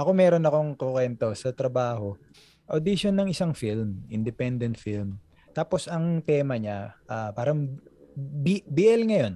ako 0.00 0.10
meron 0.16 0.48
akong 0.48 0.72
kukwento 0.80 1.28
sa 1.36 1.52
trabaho. 1.52 2.16
Audition 2.64 3.12
ng 3.12 3.28
isang 3.28 3.52
film, 3.52 4.00
independent 4.08 4.80
film. 4.80 5.20
Tapos 5.52 5.84
ang 5.90 6.24
tema 6.24 6.56
niya, 6.56 6.96
ah, 7.04 7.36
parang 7.36 7.68
B- 8.16 8.64
BL 8.64 9.04
ngayon. 9.12 9.34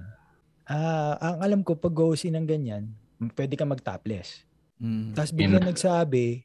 Ah, 0.65 1.15
ang 1.21 1.37
alam 1.45 1.61
ko 1.61 1.77
pag 1.77 1.93
go 1.93 2.17
ng 2.17 2.47
ganyan, 2.49 2.89
pwede 3.37 3.53
ka 3.53 3.63
mag-topless. 3.67 4.41
Mm. 4.81 5.13
Tapos 5.13 5.31
bigla 5.31 5.59
nagsabi, 5.61 6.43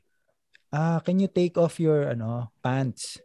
ah, 0.69 1.01
can 1.01 1.19
you 1.19 1.31
take 1.31 1.57
off 1.57 1.81
your 1.81 2.13
ano 2.13 2.53
pants? 2.61 3.19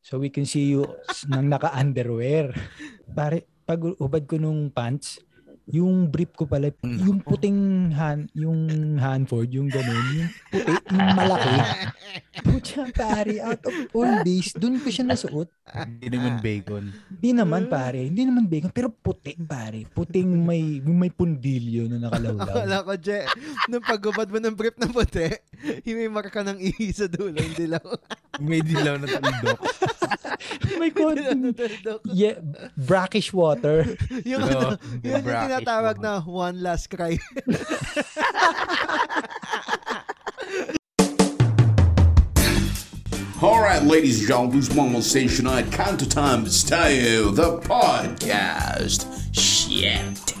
So 0.00 0.18
we 0.18 0.32
can 0.32 0.48
see 0.48 0.74
you 0.74 0.88
s- 1.06 1.28
nang 1.28 1.46
naka-underwear. 1.46 2.50
Pare, 3.16 3.46
pag 3.68 3.80
ubad 4.00 4.24
ko 4.26 4.40
nung 4.40 4.72
pants, 4.72 5.20
yung 5.68 6.08
brief 6.08 6.32
ko 6.34 6.48
pala, 6.48 6.72
yung 6.82 7.20
puting 7.20 7.90
hand, 7.92 8.32
yung 8.32 8.96
Hanford, 8.96 9.52
yung 9.52 9.68
ganun, 9.68 10.04
yung 10.16 10.30
puti, 10.48 10.72
yung 10.90 11.08
malaki. 11.20 11.56
Putya, 12.40 12.88
pare, 12.90 13.34
out 13.44 13.62
of 13.68 13.76
all 13.92 14.12
days, 14.24 14.56
dun 14.56 14.80
ko 14.80 14.88
siya 14.88 15.04
nasuot. 15.06 15.48
Hindi 15.70 16.06
naman 16.10 16.42
bacon. 16.42 16.84
Hindi 16.90 17.30
naman, 17.36 17.70
pare. 17.70 18.08
Hindi 18.08 18.22
naman 18.26 18.50
bacon, 18.50 18.72
pero 18.72 18.90
puti, 18.90 19.36
pare. 19.38 19.86
Puting 19.86 20.26
may, 20.26 20.82
may 20.82 21.12
pundilyo 21.12 21.86
na 21.86 22.08
nakalawlaw. 22.08 22.50
Akala 22.50 22.86
ko, 22.86 22.92
Je, 22.98 23.18
nung 23.70 23.84
pagubad 23.84 24.26
mo 24.26 24.38
ng 24.42 24.56
brief 24.56 24.74
na 24.80 24.90
puti, 24.90 25.28
may 25.86 26.10
marka 26.10 26.42
ng 26.42 26.58
ihi 26.58 26.90
sa 26.90 27.06
dulo, 27.06 27.36
hindi 27.38 27.70
lang. 27.70 27.84
May 28.40 28.64
dilaw 28.64 28.96
na 28.98 29.06
tuldok. 29.06 29.60
my 30.80 30.88
God. 30.96 31.20
yeah, 32.16 32.40
brackish 32.76 33.32
water. 33.32 33.84
yung, 34.24 34.40
ano, 34.40 34.80
yun 35.04 35.20
yung 35.20 35.22
brackish 35.22 35.60
tinatawag 35.60 36.00
na 36.00 36.24
one 36.24 36.56
last 36.64 36.88
cry. 36.88 37.20
All 43.40 43.60
right, 43.60 43.80
ladies 43.80 44.20
and 44.20 44.28
gentlemen, 44.28 44.60
Mama 44.76 45.00
Station 45.00 45.48
on 45.48 45.64
Count 45.72 46.00
to 46.00 46.08
Time 46.08 46.44
Style, 46.48 47.32
the 47.32 47.56
podcast. 47.64 49.08
Shit. 49.32 50.36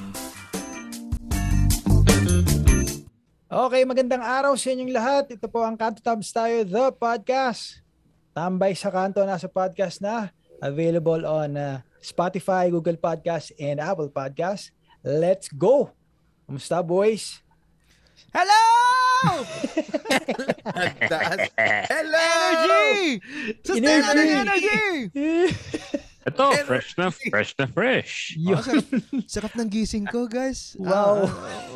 Okay, 3.50 3.82
magandang 3.82 4.22
araw 4.22 4.54
sa 4.54 4.70
inyong 4.70 4.92
lahat. 4.94 5.24
Ito 5.32 5.48
po 5.48 5.64
ang 5.64 5.74
Kanto 5.74 5.98
Tabs 6.04 6.30
tayo, 6.30 6.62
the 6.62 6.92
podcast. 6.94 7.82
Tambay 8.30 8.78
sa 8.78 8.94
kanto, 8.94 9.22
nasa 9.26 9.50
podcast 9.50 9.98
na. 9.98 10.30
Available 10.62 11.24
on 11.26 11.56
uh, 11.56 11.80
Spotify, 11.98 12.70
Google 12.70 13.00
Podcast, 13.00 13.50
and 13.58 13.80
Apple 13.80 14.12
Podcast. 14.12 14.70
Let's 15.02 15.48
go! 15.48 15.90
Kumusta, 16.46 16.84
boys? 16.84 17.42
Hello! 18.30 18.62
Hello! 21.90 22.28
Energy! 22.68 23.20
Sustainable 23.64 24.20
Energy! 24.20 25.10
energy! 25.16 26.00
Ito, 26.30 26.46
fresh 26.68 26.94
na, 26.94 27.10
fresh 27.10 27.52
na 27.54 27.66
fresh. 27.66 28.38
Oh, 28.40 28.56
sarap, 28.56 28.86
sarap 29.26 29.52
ng 29.54 29.68
gising 29.68 30.06
ko, 30.06 30.24
guys. 30.24 30.72
Wow. 30.76 31.26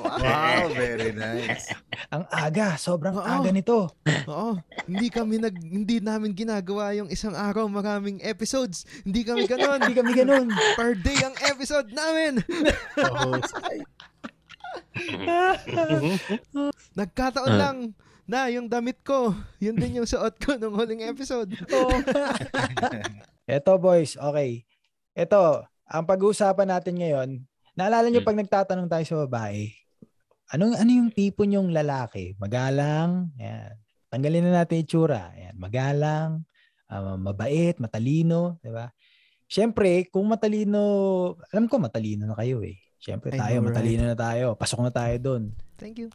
Ah, 0.04 0.62
Wow, 0.64 0.70
very 0.72 1.10
nice. 1.10 1.68
Ang 2.14 2.24
aga, 2.28 2.76
sobrang 2.76 3.14
Oo. 3.14 3.24
aga 3.24 3.50
nito. 3.50 3.90
Oo, 4.24 4.54
hindi 4.84 5.08
kami 5.08 5.36
nag 5.36 5.56
hindi 5.56 5.98
namin 5.98 6.30
ginagawa 6.32 6.94
yung 6.94 7.08
isang 7.08 7.32
araw 7.32 7.66
maraming 7.66 8.20
episodes. 8.20 8.84
Hindi 9.02 9.22
kami 9.22 9.44
ganoon. 9.44 9.82
Hindi 9.82 9.94
kami 9.94 10.12
ganun. 10.12 10.46
Per 10.76 10.94
day 10.96 11.18
ang 11.18 11.34
episode 11.44 11.90
namin. 11.90 12.38
Nagkataon 16.94 17.50
Ah. 17.50 17.58
lang 17.58 17.78
na 18.24 18.48
yung 18.48 18.66
damit 18.66 19.04
ko, 19.04 19.34
yun 19.58 19.76
din 19.76 20.00
yung 20.00 20.08
suot 20.08 20.38
ko 20.38 20.56
nung 20.56 20.72
huling 20.74 21.04
episode. 21.04 21.52
Eto, 23.44 23.76
boys, 23.76 24.16
okay. 24.16 24.64
Ito, 25.12 25.68
ang 25.84 26.04
pag-uusapan 26.08 26.72
natin 26.72 26.96
ngayon, 26.96 27.28
naalala 27.76 28.08
nyo 28.08 28.24
Hmm. 28.24 28.28
pag 28.32 28.40
nagtatanong 28.40 28.88
tayo 28.88 29.04
sa 29.04 29.16
babae, 29.28 29.68
anong, 30.56 30.80
ano 30.80 30.90
yung 30.90 31.10
tipo 31.12 31.44
nyong 31.44 31.68
lalaki? 31.68 32.32
Magalang, 32.40 33.36
yan. 33.36 33.76
Tanggalin 34.08 34.48
na 34.48 34.64
natin 34.64 34.80
itsura. 34.80 35.36
Yan. 35.36 35.60
Magalang, 35.60 36.48
ah, 36.88 37.20
mabait, 37.20 37.76
matalino, 37.76 38.56
di 38.64 38.72
ba? 38.72 38.88
Siyempre, 39.44 40.08
kung 40.08 40.24
matalino, 40.24 40.80
alam 41.52 41.68
ko 41.68 41.76
matalino 41.76 42.24
na 42.24 42.32
kayo 42.32 42.64
eh. 42.64 42.80
Siyempre 42.96 43.36
tayo, 43.36 43.60
know, 43.60 43.68
right? 43.68 43.76
matalino 43.76 44.04
na 44.08 44.16
tayo. 44.16 44.56
Pasok 44.56 44.88
na 44.88 44.92
tayo 44.94 45.14
doon. 45.20 45.52
Thank 45.76 46.00
you. 46.00 46.08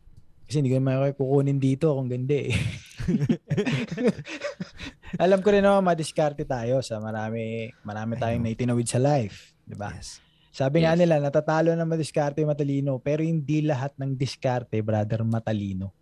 Kasi 0.50 0.66
hindi 0.66 0.74
ko 0.74 0.81
naman 0.81 0.98
kayo 0.98 1.14
kukunin 1.14 1.62
dito 1.62 1.94
kung 1.94 2.09
ganda 2.09 2.34
eh. 2.34 2.58
Alam 5.18 5.40
ko 5.42 5.50
rin 5.50 5.66
naman 5.66 5.81
madiskarte 5.81 6.46
tayo 6.46 6.86
sa 6.86 7.02
marami 7.02 7.74
marami 7.81 8.20
tayong 8.20 8.46
naitinawid 8.46 8.86
sa 8.86 9.02
life, 9.02 9.58
'di 9.66 9.74
ba? 9.74 9.96
Yes. 9.96 10.22
Sabi 10.50 10.84
nga 10.84 10.94
Yes. 10.94 11.00
nila 11.02 11.16
natatalo 11.24 11.74
na 11.74 11.88
madiskarte 11.88 12.44
yung 12.44 12.52
matalino, 12.52 13.00
pero 13.00 13.24
hindi 13.24 13.64
lahat 13.64 13.96
ng 13.98 14.18
diskarte, 14.18 14.81
brother, 14.84 15.24
matalino. 15.24 15.94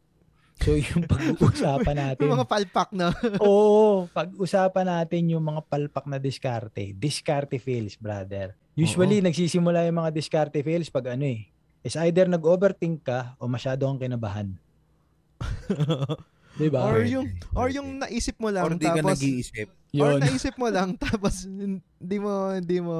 So 0.57 0.73
yung 0.73 1.05
pag-uusapan 1.11 1.95
natin. 1.95 2.25
Yung 2.25 2.35
mga 2.41 2.49
palpak 2.49 2.89
na. 2.89 3.13
Oo, 3.45 4.09
pag-usapan 4.09 4.87
natin 4.89 5.37
yung 5.37 5.45
mga 5.45 5.61
palpak 5.69 6.09
na 6.09 6.17
diskarte. 6.17 6.97
Diskarte 6.97 7.61
fails, 7.61 7.99
brother. 7.99 8.57
Usually, 8.73 9.21
nagsisimula 9.21 9.85
yung 9.85 10.01
mga 10.01 10.13
diskarte 10.13 10.61
fails 10.65 10.89
pag 10.89 11.13
ano 11.13 11.25
eh. 11.29 11.49
Is 11.85 11.97
either 11.97 12.25
nag-overthink 12.25 13.05
ka 13.05 13.37
o 13.37 13.45
masyado 13.45 13.85
kang 13.85 14.01
kinabahan. 14.01 14.57
Di 16.57 16.67
ba? 16.67 16.79
Or 16.83 17.05
yung 17.05 17.25
or 17.53 17.67
yung 17.69 18.01
naisip 18.01 18.35
mo 18.37 18.49
lang 18.49 18.65
Or 18.65 18.73
di 18.73 18.81
ka 18.81 18.97
tapos 18.97 19.13
nag-iisip. 19.15 19.67
or 19.95 20.11
Yun. 20.13 20.19
naisip 20.19 20.53
mo 20.57 20.67
lang 20.67 20.89
tapos 21.05 21.45
hindi 21.45 22.17
mo 22.17 22.51
hindi 22.51 22.77
mo 22.79 22.95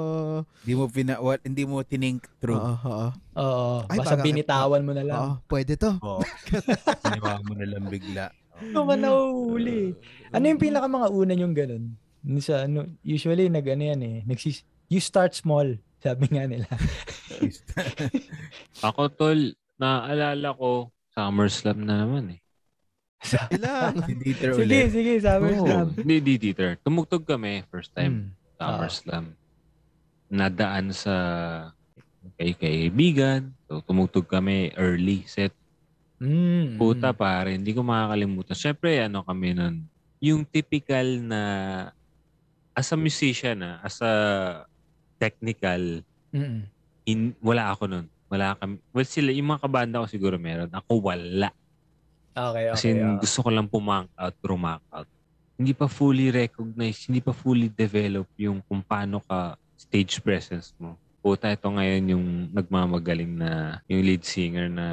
Hindi 0.61 0.73
mo 0.73 0.85
pina, 0.87 1.13
what, 1.17 1.41
hindi 1.41 1.63
mo 1.65 1.81
tinink 1.81 2.29
through. 2.37 2.55
Oo, 2.55 2.77
oo. 2.79 3.07
Oo. 3.35 3.77
Ay, 3.89 3.97
basta 3.97 4.13
parang- 4.13 4.25
binitawan 4.25 4.81
mo 4.81 4.91
na 4.93 5.03
lang. 5.03 5.17
Oo, 5.17 5.33
pwede 5.47 5.73
to. 5.73 5.91
Oo. 5.99 6.21
Ginawa 7.03 7.41
mo 7.41 7.53
na 7.53 7.65
lang 7.65 7.83
bigla. 7.89 8.29
Ano 8.57 8.85
ka 8.85 8.95
nahuhuli? 8.95 9.93
Ano 10.29 10.45
yung 10.45 10.57
pinaka 10.57 10.85
mga 10.85 11.07
una 11.09 11.33
yung 11.33 11.53
ganun? 11.53 11.93
Sa, 12.41 12.65
ano, 12.65 12.89
usually, 13.01 13.47
nag, 13.47 13.63
ano 13.63 13.83
yan 13.85 14.01
eh. 14.01 14.17
Nagsis, 14.25 14.61
you 14.89 14.97
start 14.97 15.37
small, 15.37 15.77
sabi 16.01 16.25
nga 16.27 16.43
nila. 16.43 16.65
Ako, 18.81 19.09
tol, 19.09 19.39
naaalala 19.77 20.53
ko, 20.53 20.89
SummerSlam 21.13 21.85
na 21.85 22.01
naman 22.01 22.33
eh. 22.33 22.39
Ilang. 23.49 23.95
Si 24.03 24.13
Dieter 24.21 24.51
sige, 24.53 24.63
ulit. 24.63 24.87
sige, 24.89 25.13
sabi 25.19 25.45
Oo, 25.51 25.65
oh. 25.65 25.85
Hindi, 25.91 26.15
di, 26.21 26.33
Dieter. 26.37 26.77
Tumugtog 26.79 27.23
kami, 27.23 27.65
first 27.67 27.91
Hmm. 27.91 27.97
time, 27.97 28.15
SummerSlam. 28.55 29.25
Nadaan 30.27 30.85
sa 30.91 31.15
kay 32.35 32.53
kaibigan. 32.53 33.55
So, 33.65 33.79
tumugtog 33.81 34.27
kami 34.27 34.75
early 34.75 35.23
set. 35.25 35.55
Mm, 36.17 36.75
Puta 36.75 37.13
pare, 37.13 37.53
hindi 37.53 37.71
ko 37.71 37.81
makakalimutan. 37.81 38.53
Siyempre, 38.53 38.99
ano 38.99 39.21
kami 39.21 39.53
nun, 39.53 39.85
yung 40.17 40.41
typical 40.43 41.05
na 41.21 41.41
as 42.73 42.89
a 42.89 42.97
musician, 42.97 43.61
ah, 43.61 43.77
as 43.81 43.97
a 43.99 44.13
technical, 45.15 46.01
Mm. 46.29 46.61
in, 47.03 47.19
wala 47.39 47.71
ako 47.71 47.85
nun. 47.87 48.05
Wala 48.27 48.53
kami. 48.53 48.81
Well, 48.91 49.07
sila, 49.07 49.31
yung 49.31 49.47
mga 49.47 49.63
kabanda 49.63 50.03
ko 50.03 50.07
siguro 50.07 50.35
meron. 50.35 50.67
Ako 50.69 50.99
wala. 51.01 51.53
Okay, 52.37 52.69
okay. 52.69 52.75
Kasi 52.77 52.87
ah. 53.01 53.17
gusto 53.17 53.39
ko 53.41 53.49
lang 53.49 53.65
pumank 53.65 54.13
out, 54.13 54.35
rumak 54.45 54.83
out. 54.93 55.09
Hindi 55.57 55.73
pa 55.73 55.89
fully 55.89 56.29
recognized, 56.29 57.09
hindi 57.09 57.17
pa 57.17 57.33
fully 57.33 57.65
develop 57.73 58.29
yung 58.37 58.61
kung 58.61 58.85
paano 58.85 59.25
ka 59.25 59.57
stage 59.73 60.21
presence 60.21 60.77
mo. 60.77 60.93
Puta, 61.25 61.49
ito 61.49 61.65
ngayon 61.65 62.03
yung 62.13 62.25
nagmamagaling 62.53 63.33
na 63.41 63.81
yung 63.89 64.05
lead 64.05 64.21
singer 64.21 64.69
na 64.69 64.87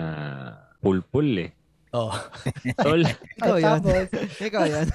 pulpul 0.81 1.29
eh. 1.37 1.53
Oh. 1.95 2.11
Tol, 2.83 3.07
Ikaw 3.39 3.57
yan. 3.61 3.79
Tapos, 3.79 4.09
Ikaw 4.41 4.65
yan. 4.67 4.87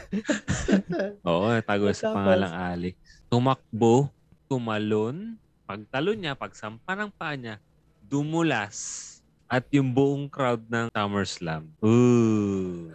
oo, 1.30 1.48
tago 1.64 1.86
sa 1.96 2.12
pangalang 2.12 2.52
Alex. 2.52 2.98
Tumakbo, 3.32 4.12
tumalon, 4.52 5.38
pagtalon 5.70 6.18
niya, 6.18 6.34
pagsampa 6.36 6.98
ng 6.98 7.14
paa 7.14 7.38
niya, 7.38 7.62
dumulas, 8.04 8.76
at 9.50 9.66
yung 9.74 9.90
buong 9.92 10.30
crowd 10.30 10.62
ng 10.70 10.94
SummerSlam. 10.94 11.74
Ooh. 11.82 12.94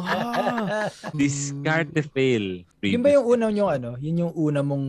Ah, 0.00 0.88
Discard 1.18 1.92
the 1.92 2.00
fail. 2.00 2.64
yun 2.80 3.00
ba 3.00 3.12
yung 3.12 3.26
una 3.26 3.48
yung 3.48 3.68
ano? 3.68 3.90
Yun 4.00 4.22
yung 4.24 4.32
una 4.32 4.60
mong 4.60 4.86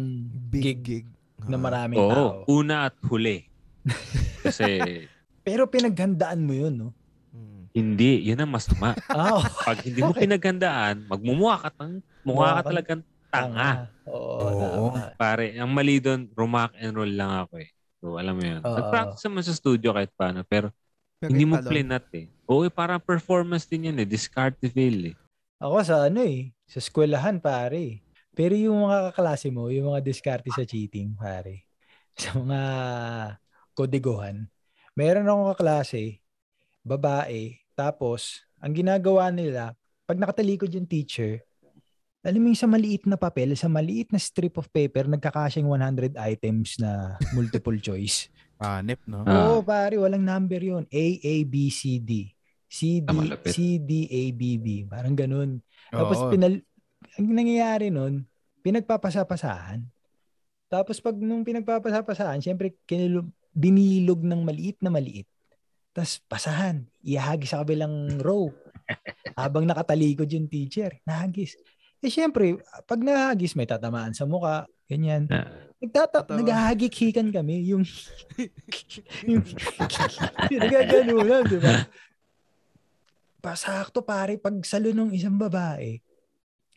big 0.47 0.63
gig 0.63 0.79
gig. 0.83 1.05
na 1.43 1.55
maraming 1.55 1.99
Oo, 1.99 2.11
tao. 2.11 2.31
una 2.47 2.87
at 2.87 2.95
huli. 3.07 3.47
Kasi 4.43 5.03
Pero 5.43 5.67
pinaghandaan 5.67 6.43
mo 6.43 6.51
yun, 6.51 6.75
no? 6.75 6.89
Mm. 7.31 7.63
hindi, 7.71 8.11
yun 8.23 8.39
ang 8.39 8.51
masama. 8.51 8.95
Ah, 9.11 9.39
Pag 9.63 9.83
hindi 9.83 9.99
mo 9.99 10.11
pinaghandaan, 10.11 11.07
magmumukha 11.07 11.67
ka 11.67 11.69
tang, 11.75 11.99
mukha 12.23 12.59
ka 12.59 12.71
talagang 12.71 13.01
tanga. 13.27 13.91
Oo, 14.07 14.47
Oo. 14.47 14.59
tama. 14.95 15.11
Pare, 15.15 15.55
ang 15.55 15.71
mali 15.71 15.99
doon, 15.99 16.31
rock 16.31 16.71
and 16.79 16.95
roll 16.95 17.11
lang 17.11 17.43
ako 17.43 17.63
eh. 17.63 17.69
So, 17.97 18.17
alam 18.17 18.37
mo 18.37 18.43
yun. 18.45 18.61
Oo. 18.61 18.77
Nag-practice 18.77 19.23
naman 19.25 19.43
sa 19.45 19.53
studio 19.57 19.89
kahit 19.93 20.11
paano. 20.13 20.45
Pero, 20.45 20.69
Pero 21.17 21.33
Hindi 21.33 21.45
mo 21.49 21.57
plinat 21.57 22.05
eh. 22.13 22.29
Oo, 22.45 22.61
eh, 22.61 22.71
parang 22.71 23.01
performance 23.01 23.65
din 23.65 23.89
yan 23.89 23.97
eh. 24.01 24.07
Discarte 24.07 24.69
fail 24.69 25.13
eh. 25.13 25.15
Ako 25.57 25.81
sa 25.81 26.05
ano 26.05 26.21
eh, 26.21 26.53
sa 26.69 26.77
eskwelahan 26.77 27.41
pare. 27.41 28.05
Pero 28.37 28.53
yung 28.53 28.85
mga 28.85 29.09
kaklase 29.09 29.49
mo, 29.49 29.73
yung 29.73 29.89
mga 29.89 30.05
diskarte 30.05 30.53
sa 30.53 30.61
cheating 30.61 31.17
pare. 31.17 31.65
Sa 32.17 32.33
mga 32.33 32.61
kodegohan. 33.77 34.49
Meron 34.97 35.29
akong 35.29 35.53
kaklase, 35.53 36.17
babae, 36.81 37.61
tapos 37.77 38.41
ang 38.57 38.73
ginagawa 38.73 39.29
nila, 39.29 39.77
pag 40.09 40.17
nakatalikod 40.17 40.73
yung 40.73 40.89
teacher, 40.89 41.45
alam 42.27 42.43
mo 42.43 42.51
yung 42.51 42.59
sa 42.59 42.67
maliit 42.67 43.07
na 43.07 43.15
papel, 43.15 43.55
sa 43.55 43.71
maliit 43.71 44.11
na 44.11 44.19
strip 44.19 44.59
of 44.59 44.67
paper, 44.67 45.07
nagkakasyang 45.07 45.63
100 45.63 46.19
items 46.19 46.75
na 46.75 47.15
multiple 47.37 47.79
choice. 47.79 48.27
Hanep, 48.59 48.99
no? 49.07 49.23
Ah. 49.23 49.55
Oo, 49.55 49.63
pare, 49.63 49.95
walang 49.95 50.27
number 50.27 50.59
yon 50.59 50.83
A, 50.91 51.05
A, 51.23 51.35
B, 51.47 51.71
C, 51.71 52.03
D. 52.03 52.27
C, 52.67 52.99
D, 52.99 53.07
Ah. 53.07 53.39
C, 53.47 53.79
D, 53.79 54.11
A, 54.11 54.21
B, 54.35 54.59
B. 54.59 54.83
Parang 54.83 55.15
ganun. 55.15 55.63
Tapos 55.87 56.19
Oo. 56.19 56.27
pinal 56.27 56.59
ang 57.15 57.27
nangyayari 57.31 57.87
nun, 57.87 58.27
pinagpapasapasahan. 58.59 59.87
Tapos 60.67 60.99
pag 60.99 61.15
nung 61.15 61.47
pinagpapasapasahan, 61.47 62.43
syempre 62.43 62.75
kinilo- 62.83 63.31
binilog 63.55 64.19
ng 64.19 64.43
maliit 64.43 64.83
na 64.83 64.91
maliit. 64.91 65.31
Tapos 65.95 66.19
pasahan, 66.27 66.83
ihagis 66.99 67.55
sa 67.55 67.63
kabilang 67.63 68.19
row. 68.19 68.51
Habang 69.39 69.63
nakatalikod 69.63 70.27
yung 70.27 70.51
teacher, 70.51 70.91
nahagis. 71.07 71.55
Eh 71.97 72.09
syempre, 72.09 72.57
pag 72.85 72.99
nahagis, 72.99 73.57
may 73.57 73.65
tatamaan 73.65 74.13
sa 74.13 74.23
muka, 74.23 74.65
ganyan. 74.85 75.25
Ah. 75.27 75.49
Nagtata- 75.77 76.25
Totoo. 76.25 76.37
naghahagikikan 76.37 77.29
kami, 77.29 77.61
yung, 77.71 77.85
yung 79.25 79.43
nagaganunan, 80.51 81.45
di 81.45 81.57
ba? 81.57 81.85
Pasakto 83.37 84.01
pare, 84.01 84.37
pag 84.37 84.57
salo 84.61 84.89
ng 84.89 85.13
isang 85.13 85.37
babae, 85.37 86.01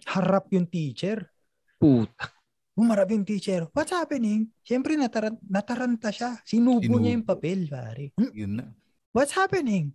harap 0.06 0.48
yung 0.50 0.68
teacher. 0.68 1.28
Puta. 1.76 2.28
Humarap 2.76 3.08
yung 3.10 3.24
teacher. 3.24 3.68
What's 3.72 3.92
happening? 3.92 4.48
Siyempre, 4.60 4.96
nataran- 4.96 5.40
nataranta 5.44 6.08
siya. 6.08 6.40
Sinubo 6.44 6.80
Sinubo. 6.80 7.00
niya 7.00 7.12
yung 7.12 7.26
papel, 7.26 7.68
pare. 7.68 8.12
Hmm? 8.16 8.32
Yun 8.32 8.52
na. 8.56 8.66
What's 9.12 9.32
happening? 9.32 9.92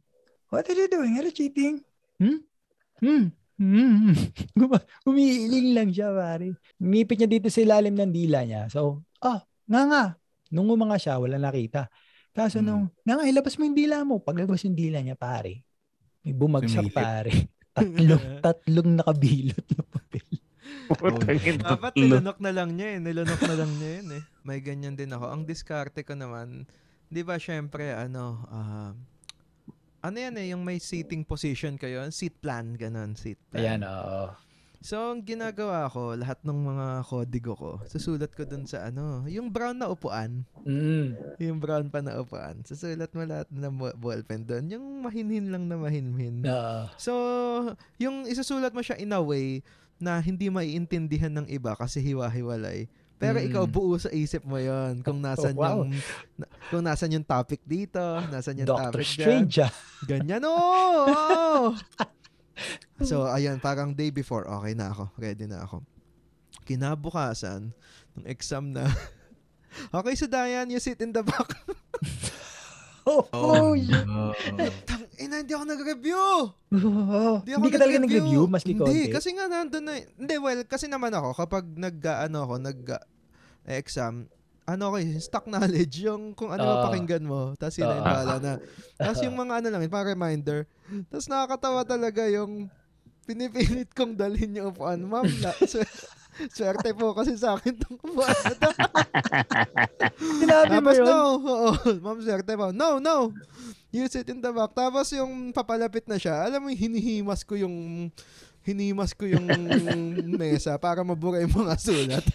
What 0.49 0.67
are 0.67 0.77
you 0.77 0.85
doing? 0.85 1.17
Are 1.17 1.25
you 1.25 1.33
cheating? 1.33 1.81
Hmm? 2.17 2.41
Hmm? 2.99 3.25
Hmm. 3.55 4.11
Guma- 4.59 4.83
Umiiling 5.03 5.71
lang 5.71 5.89
siya, 5.89 6.11
pare. 6.11 6.59
Umipit 6.75 7.15
niya 7.15 7.29
dito 7.29 7.47
sa 7.47 7.63
ilalim 7.63 7.95
ng 7.95 8.11
dila 8.11 8.43
niya. 8.43 8.67
So, 8.67 9.03
ah, 9.19 9.39
nga 9.63 9.81
nga. 9.87 10.03
Nung 10.51 10.67
umanga 10.67 10.99
siya, 10.99 11.15
wala 11.17 11.39
nakita. 11.39 11.87
Kaso 12.31 12.59
Hmm. 12.59 12.67
nung, 12.67 12.83
nga 13.01 13.15
nga, 13.15 13.25
ilabas 13.25 13.55
mo 13.55 13.63
yung 13.63 13.77
dila 13.77 14.03
mo. 14.03 14.19
Paglabas 14.19 14.59
yung 14.63 14.75
dila 14.75 14.99
niya, 14.99 15.15
pare. 15.15 15.63
May 16.21 16.35
bumagsak, 16.35 16.91
Sumilip. 16.91 16.95
pare. 16.95 17.31
Tatlong, 17.71 18.23
tatlong 18.45 18.89
nakabilot 18.93 19.65
na 19.71 19.83
papel. 19.85 20.27
Dapat 21.57 21.93
nilunok 21.95 22.37
na 22.39 22.51
lang 22.51 22.69
niya 22.73 22.87
eh. 22.91 22.99
Nilunok 22.99 23.41
na 23.41 23.55
lang 23.55 23.71
niya 23.73 23.89
yun 23.99 24.09
eh. 24.13 24.23
May 24.41 24.59
ganyan 24.59 24.93
din 24.93 25.09
ako. 25.09 25.25
Ang 25.27 25.43
diskarte 25.43 26.03
ko 26.03 26.13
naman, 26.13 26.67
di 27.07 27.21
ba 27.21 27.35
syempre, 27.37 27.91
ano, 27.91 28.23
ah, 28.47 28.91
ano 30.05 30.17
yan 30.17 30.35
eh, 30.35 30.47
yung 30.49 30.61
may 30.61 30.77
seating 30.77 31.21
position 31.21 31.75
kayo, 31.75 32.05
seat 32.09 32.37
plan, 32.37 32.73
ganun, 32.73 33.13
seat 33.13 33.41
plan. 33.47 33.59
Ayan, 33.59 33.81
oo. 33.83 34.29
So, 34.79 35.11
ang 35.11 35.25
ginagawa 35.25 35.89
ko, 35.89 36.13
lahat 36.13 36.37
ng 36.41 36.59
mga 36.63 36.87
kodigo 37.03 37.53
ko, 37.53 37.71
susulat 37.83 38.29
ko 38.29 38.45
dun 38.45 38.63
sa 38.63 38.85
ano, 38.85 39.25
yung 39.25 39.49
brown 39.49 39.73
na 39.75 39.89
upuan, 39.89 40.45
Mm. 40.61 41.17
yung 41.39 41.57
brown 41.57 41.89
pa 41.89 41.99
na 41.99 42.15
upuan, 42.15 42.61
susulat 42.61 43.09
mo 43.09 43.25
lahat 43.25 43.49
ng 43.49 43.73
bu- 43.73 43.97
ballpen 43.97 44.45
dun, 44.45 44.69
yung 44.69 44.85
mahinhin 45.01 45.49
lang 45.49 45.65
na 45.65 45.73
mahinhin. 45.75 46.45
Oo. 46.45 46.85
So, 46.95 47.13
yung 47.97 48.25
isusulat 48.25 48.71
mo 48.71 48.81
siya 48.81 48.97
in 48.97 49.09
a 49.09 49.17
way 49.17 49.65
na 49.97 50.19
hindi 50.19 50.49
maiintindihan 50.49 51.33
ng 51.33 51.47
iba 51.47 51.73
kasi 51.73 51.97
hiwa-hiwalay. 52.03 52.85
Pero 53.15 53.39
Mm. 53.39 53.47
ikaw 53.47 53.63
buo 53.65 53.95
sa 53.95 54.11
isip 54.11 54.43
mo 54.43 54.59
yon 54.59 54.99
kung 54.99 55.17
nasan 55.25 55.55
Oh, 55.55 55.63
wow. 55.63 55.81
yung 55.81 55.95
na- 56.35 56.44
kung 56.69 56.83
nasan 56.85 57.13
yung 57.13 57.25
topic 57.25 57.61
dito, 57.65 58.01
nasan 58.33 58.61
yung 58.61 58.69
Doctor 58.69 59.01
topic 59.01 59.07
dyan. 59.13 59.25
Strange, 59.45 59.55
ah. 59.61 59.71
Ganyan, 60.05 60.43
oh! 60.45 61.05
oh! 61.09 61.67
so, 63.09 63.29
ayun, 63.29 63.61
parang 63.61 63.93
day 63.93 64.09
before, 64.09 64.47
okay 64.47 64.73
na 64.73 64.89
ako. 64.89 65.11
Ready 65.19 65.45
na 65.45 65.65
ako. 65.65 65.85
Kinabukasan, 66.65 67.69
ng 68.17 68.25
exam 68.25 68.73
na, 68.73 68.89
okay, 69.97 70.13
so 70.17 70.25
Dayan, 70.25 70.71
you 70.73 70.81
sit 70.81 71.01
in 71.01 71.13
the 71.13 71.21
back. 71.21 71.49
Oh, 73.05 73.21
oh, 73.37 73.77
yeah. 73.77 74.01
no. 74.01 74.33
Tang, 74.89 75.05
ina, 75.21 75.45
hindi 75.45 75.53
ako 75.53 75.65
nag-review! 75.69 76.17
Oh, 76.17 77.37
Hindi, 77.37 77.53
ako 77.53 77.61
hindi 77.61 77.69
ka 77.69 77.77
talaga 77.77 77.99
nag-review, 78.01 78.41
maski 78.49 78.73
Hindi, 78.73 78.81
konti. 78.81 79.13
kasi 79.13 79.29
nga 79.37 79.45
nandun 79.45 79.85
na, 79.85 80.01
hindi, 80.01 80.35
well, 80.41 80.65
kasi 80.65 80.89
naman 80.89 81.13
ako, 81.13 81.37
kapag 81.37 81.69
nag, 81.77 82.01
ano 82.01 82.49
ako, 82.49 82.53
nag, 82.57 82.79
uh, 82.97 83.05
exam, 83.69 84.25
ano 84.65 84.83
ko 84.91 84.95
eh, 84.97 85.21
stock 85.21 85.45
knowledge, 85.45 86.09
yung 86.09 86.33
kung 86.33 86.49
ano 86.49 86.65
Oo. 86.65 86.71
mapakinggan 86.81 87.21
mo, 87.21 87.53
tapos 87.53 87.77
yun 87.77 87.89
Oo. 87.89 88.01
bahala 88.01 88.35
na. 88.41 88.53
Tapos 88.97 89.21
yung 89.21 89.37
mga 89.37 89.53
ano 89.61 89.67
lang, 89.69 89.81
yung 89.85 89.93
parang 89.93 90.11
reminder, 90.17 90.59
tapos 91.13 91.29
nakakatawa 91.29 91.81
talaga 91.85 92.25
yung 92.25 92.65
pinipilit 93.25 93.89
kong 93.93 94.17
dalhin 94.17 94.57
yung 94.57 94.73
upuan. 94.73 95.01
Ma'am, 95.01 95.25
na, 95.41 95.53
swer- 95.65 96.05
swerte 96.51 96.91
po 96.93 97.13
kasi 97.13 97.37
sa 97.37 97.57
akin 97.57 97.73
itong 97.77 97.97
upuan 98.01 98.29
na 98.29 98.53
to. 98.53 98.69
Sinabi 100.41 100.75
mo 100.81 100.91
yun? 100.93 101.05
no, 101.05 101.19
oo, 101.41 101.69
ma'am 102.01 102.19
swerte 102.21 102.53
po. 102.53 102.69
No, 102.73 103.01
no. 103.01 103.33
You 103.89 104.05
sit 104.11 104.27
in 104.27 104.43
the 104.43 104.51
back. 104.51 104.75
Tapos 104.75 105.07
yung 105.15 105.55
papalapit 105.55 106.03
na 106.05 106.19
siya, 106.19 106.45
alam 106.45 106.67
mo, 106.67 106.69
hinihimas 106.69 107.47
ko 107.47 107.55
yung 107.55 108.09
hinimas 108.65 109.13
ko 109.13 109.29
yung 109.29 109.45
mesa 110.41 110.73
para 110.81 111.05
mabura 111.05 111.37
yung 111.45 111.53
mga 111.53 111.75
sulat. 111.77 112.25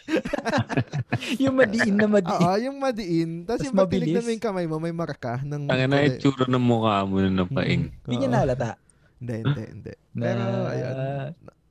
yung 1.42 1.58
madiin 1.58 1.98
na 1.98 2.06
madiin. 2.06 2.38
Oo, 2.38 2.56
yung 2.62 2.78
madiin. 2.78 3.30
Tapos 3.42 3.60
Tas 3.60 3.66
yung 3.66 3.76
mabilis. 3.76 4.22
mo 4.22 4.30
yung 4.30 4.44
kamay 4.46 4.66
mo, 4.70 4.78
may 4.78 4.94
marka 4.94 5.42
ng... 5.42 5.66
Ang 5.66 5.90
na 5.90 6.06
itsura 6.06 6.46
ng 6.46 6.62
mukha 6.62 7.02
mo 7.02 7.18
na 7.18 7.42
napaing. 7.42 7.90
Hindi 8.06 8.14
niya 8.14 8.30
nalata. 8.30 8.78
Hindi, 9.18 9.34
hindi, 9.42 9.64
hindi. 9.68 9.92
Pero, 10.22 10.40
Na- 10.40 10.70
ayan. 10.70 10.96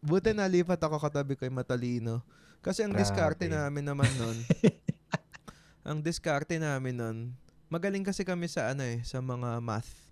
Buti 0.04 0.32
nalipat 0.36 0.80
ako 0.80 1.00
katabi 1.00 1.40
ko 1.40 1.48
yung 1.48 1.58
matalino. 1.58 2.22
Kasi 2.60 2.84
ang 2.84 2.92
diskarte 2.92 3.48
namin 3.48 3.88
naman 3.88 4.12
nun, 4.20 4.36
ang 5.88 6.04
diskarte 6.04 6.60
namin 6.60 6.96
nun, 7.00 7.18
magaling 7.72 8.04
kasi 8.04 8.28
kami 8.28 8.52
sa 8.52 8.76
ano 8.76 8.84
eh, 8.84 9.00
sa 9.08 9.24
mga 9.24 9.64
math. 9.64 10.09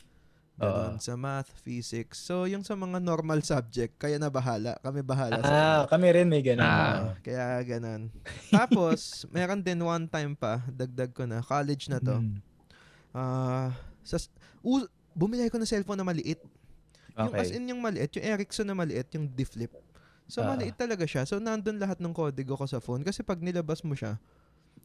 Ganon, 0.58 0.98
Oo. 0.98 0.98
sa 0.98 1.14
math, 1.14 1.54
physics. 1.62 2.18
So, 2.18 2.50
yung 2.50 2.66
sa 2.66 2.74
mga 2.74 2.98
normal 2.98 3.46
subject, 3.46 3.94
kaya 3.96 4.18
na 4.18 4.26
bahala. 4.26 4.74
Kami 4.82 5.06
bahala 5.06 5.38
sa 5.38 5.54
Ah, 5.54 5.82
kami 5.86 6.10
rin 6.10 6.26
may 6.26 6.42
ganun. 6.42 6.66
Ah. 6.66 7.14
Kaya 7.22 7.62
ganon. 7.62 8.10
Tapos, 8.50 9.00
meron 9.36 9.62
din 9.62 9.78
one 9.78 10.10
time 10.10 10.34
pa, 10.34 10.66
dagdag 10.66 11.14
ko 11.14 11.30
na, 11.30 11.46
college 11.46 11.86
na 11.88 12.02
to. 12.02 12.18
Mm. 12.18 12.42
Ah, 13.14 13.70
sa, 14.02 14.18
u- 14.66 14.90
bumili 15.14 15.46
ko 15.46 15.62
ng 15.62 15.70
cellphone 15.70 16.02
na 16.02 16.10
maliit. 16.10 16.42
Yung 17.14 17.34
as 17.34 17.50
Okay. 17.50 17.62
in 17.62 17.70
yung 17.70 17.82
maliit, 17.82 18.10
yung 18.18 18.26
Ericsson 18.26 18.66
na 18.66 18.74
maliit, 18.74 19.14
yung 19.14 19.30
D-Flip. 19.30 19.70
So, 20.26 20.42
Ah. 20.42 20.58
maliit 20.58 20.74
talaga 20.74 21.06
siya. 21.06 21.22
So, 21.24 21.38
nandun 21.38 21.78
lahat 21.78 22.02
ng 22.02 22.12
kodigo 22.12 22.58
ko 22.58 22.66
sa 22.66 22.82
phone. 22.82 23.06
Kasi 23.06 23.22
pag 23.22 23.38
nilabas 23.38 23.86
mo 23.86 23.94
siya, 23.94 24.18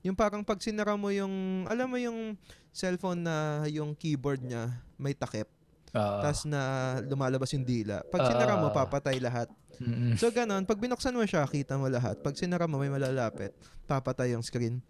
yung 0.04 0.12
parang 0.12 0.44
pag 0.44 0.60
sinara 0.60 1.00
mo 1.00 1.08
yung, 1.08 1.64
alam 1.64 1.88
mo 1.88 1.96
yung 1.96 2.36
cellphone 2.68 3.24
na 3.24 3.36
yung 3.68 3.96
keyboard 3.96 4.44
niya 4.44 4.68
may 4.96 5.16
takip. 5.16 5.48
Oo. 5.92 6.20
tas 6.24 6.48
na 6.48 6.60
lumalabas 7.04 7.52
yung 7.52 7.68
dila. 7.68 8.00
Pag 8.08 8.24
sinara 8.24 8.56
mo, 8.56 8.72
papatay 8.72 9.20
lahat. 9.20 9.48
Mm-mm. 9.76 10.16
So, 10.16 10.32
ganon. 10.32 10.64
Pag 10.64 10.80
binuksan 10.80 11.12
mo 11.12 11.20
siya, 11.28 11.44
kita 11.44 11.76
mo 11.76 11.84
lahat. 11.88 12.20
Pag 12.24 12.36
sinara 12.36 12.64
mo, 12.64 12.80
may 12.80 12.88
malalapit. 12.88 13.52
Papatay 13.84 14.32
yung 14.32 14.40
screen. 14.40 14.80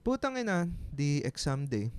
Putang 0.00 0.40
ina, 0.40 0.64
di 0.88 1.20
exam 1.20 1.68
day. 1.68 1.92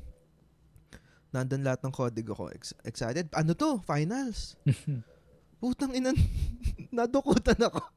Nandun 1.30 1.62
lahat 1.62 1.86
ng 1.86 1.94
kodigo 1.94 2.34
ko. 2.34 2.50
Ex- 2.50 2.74
excited. 2.82 3.30
Ano 3.38 3.54
to? 3.54 3.78
Finals. 3.86 4.58
Putang 5.62 5.94
ina, 5.94 6.10
nadukutan 6.96 7.60
ako. 7.60 7.84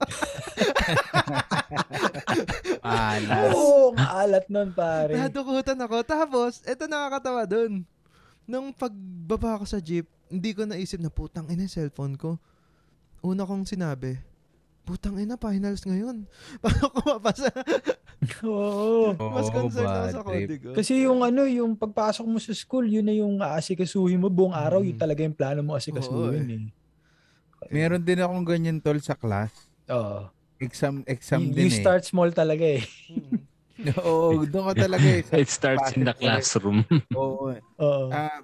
Alas. 2.83 3.55
Oo, 3.55 3.95
ang 3.95 4.11
alat 4.27 4.45
nun, 4.51 4.75
pare. 4.75 5.15
Nadukutan 5.15 5.79
ako. 5.79 6.03
Tapos, 6.03 6.61
eto 6.67 6.91
nakakatawa 6.91 7.47
dun. 7.47 7.87
Nung 8.45 8.75
pagbaba 8.75 9.63
ko 9.63 9.65
sa 9.65 9.79
jeep, 9.79 10.11
hindi 10.33 10.57
ko 10.57 10.65
naisip 10.65 10.97
na 10.97 11.13
putang 11.13 11.45
ina 11.53 11.69
yung 11.69 11.75
cellphone 11.77 12.17
ko. 12.17 12.41
Una 13.21 13.45
kong 13.45 13.69
sinabi, 13.69 14.17
putang 14.83 15.21
ina, 15.21 15.37
finals 15.37 15.85
ngayon. 15.85 16.25
Paano 16.65 16.85
ko 16.89 16.99
mapasa? 17.05 17.53
Oo. 18.43 19.13
Mas 19.37 19.53
concerned 19.53 20.17
ako 20.17 20.33
sa. 20.33 20.73
Kasi 20.81 21.05
yung 21.05 21.21
ano, 21.21 21.45
yung 21.45 21.77
pagpasok 21.77 22.25
mo 22.25 22.41
sa 22.41 22.57
school, 22.57 22.89
yun 22.89 23.05
na 23.05 23.15
yung 23.15 23.37
aasikasuhin 23.39 24.19
mo 24.19 24.33
buong 24.33 24.57
araw. 24.57 24.81
Yun 24.81 24.97
Mm. 24.97 25.03
talaga 25.05 25.21
yung 25.21 25.37
plano 25.37 25.61
mo 25.61 25.77
asikasuhin 25.77 26.49
eh. 26.49 26.65
Meron 27.71 28.03
din 28.03 28.19
akong 28.19 28.43
ganyan 28.43 28.83
tol 28.83 28.99
sa 28.99 29.15
class. 29.15 29.53
Oo. 29.93 30.27
Exam, 30.59 31.03
exam 31.07 31.47
You, 31.47 31.55
din 31.55 31.67
you 31.67 31.71
eh. 31.71 31.79
start 31.79 32.03
small 32.03 32.33
talaga 32.33 32.65
eh. 32.65 32.83
Mm. 33.13 33.39
Oo, 34.03 34.47
doon 34.47 34.73
ka 34.73 34.87
talaga 34.87 35.07
eh. 35.07 35.23
It 35.37 35.51
starts 35.51 35.95
in 35.95 36.07
the 36.07 36.15
classroom. 36.15 36.83
Oo. 37.15 37.55
Oo. 37.79 38.07
Ah, 38.11 38.43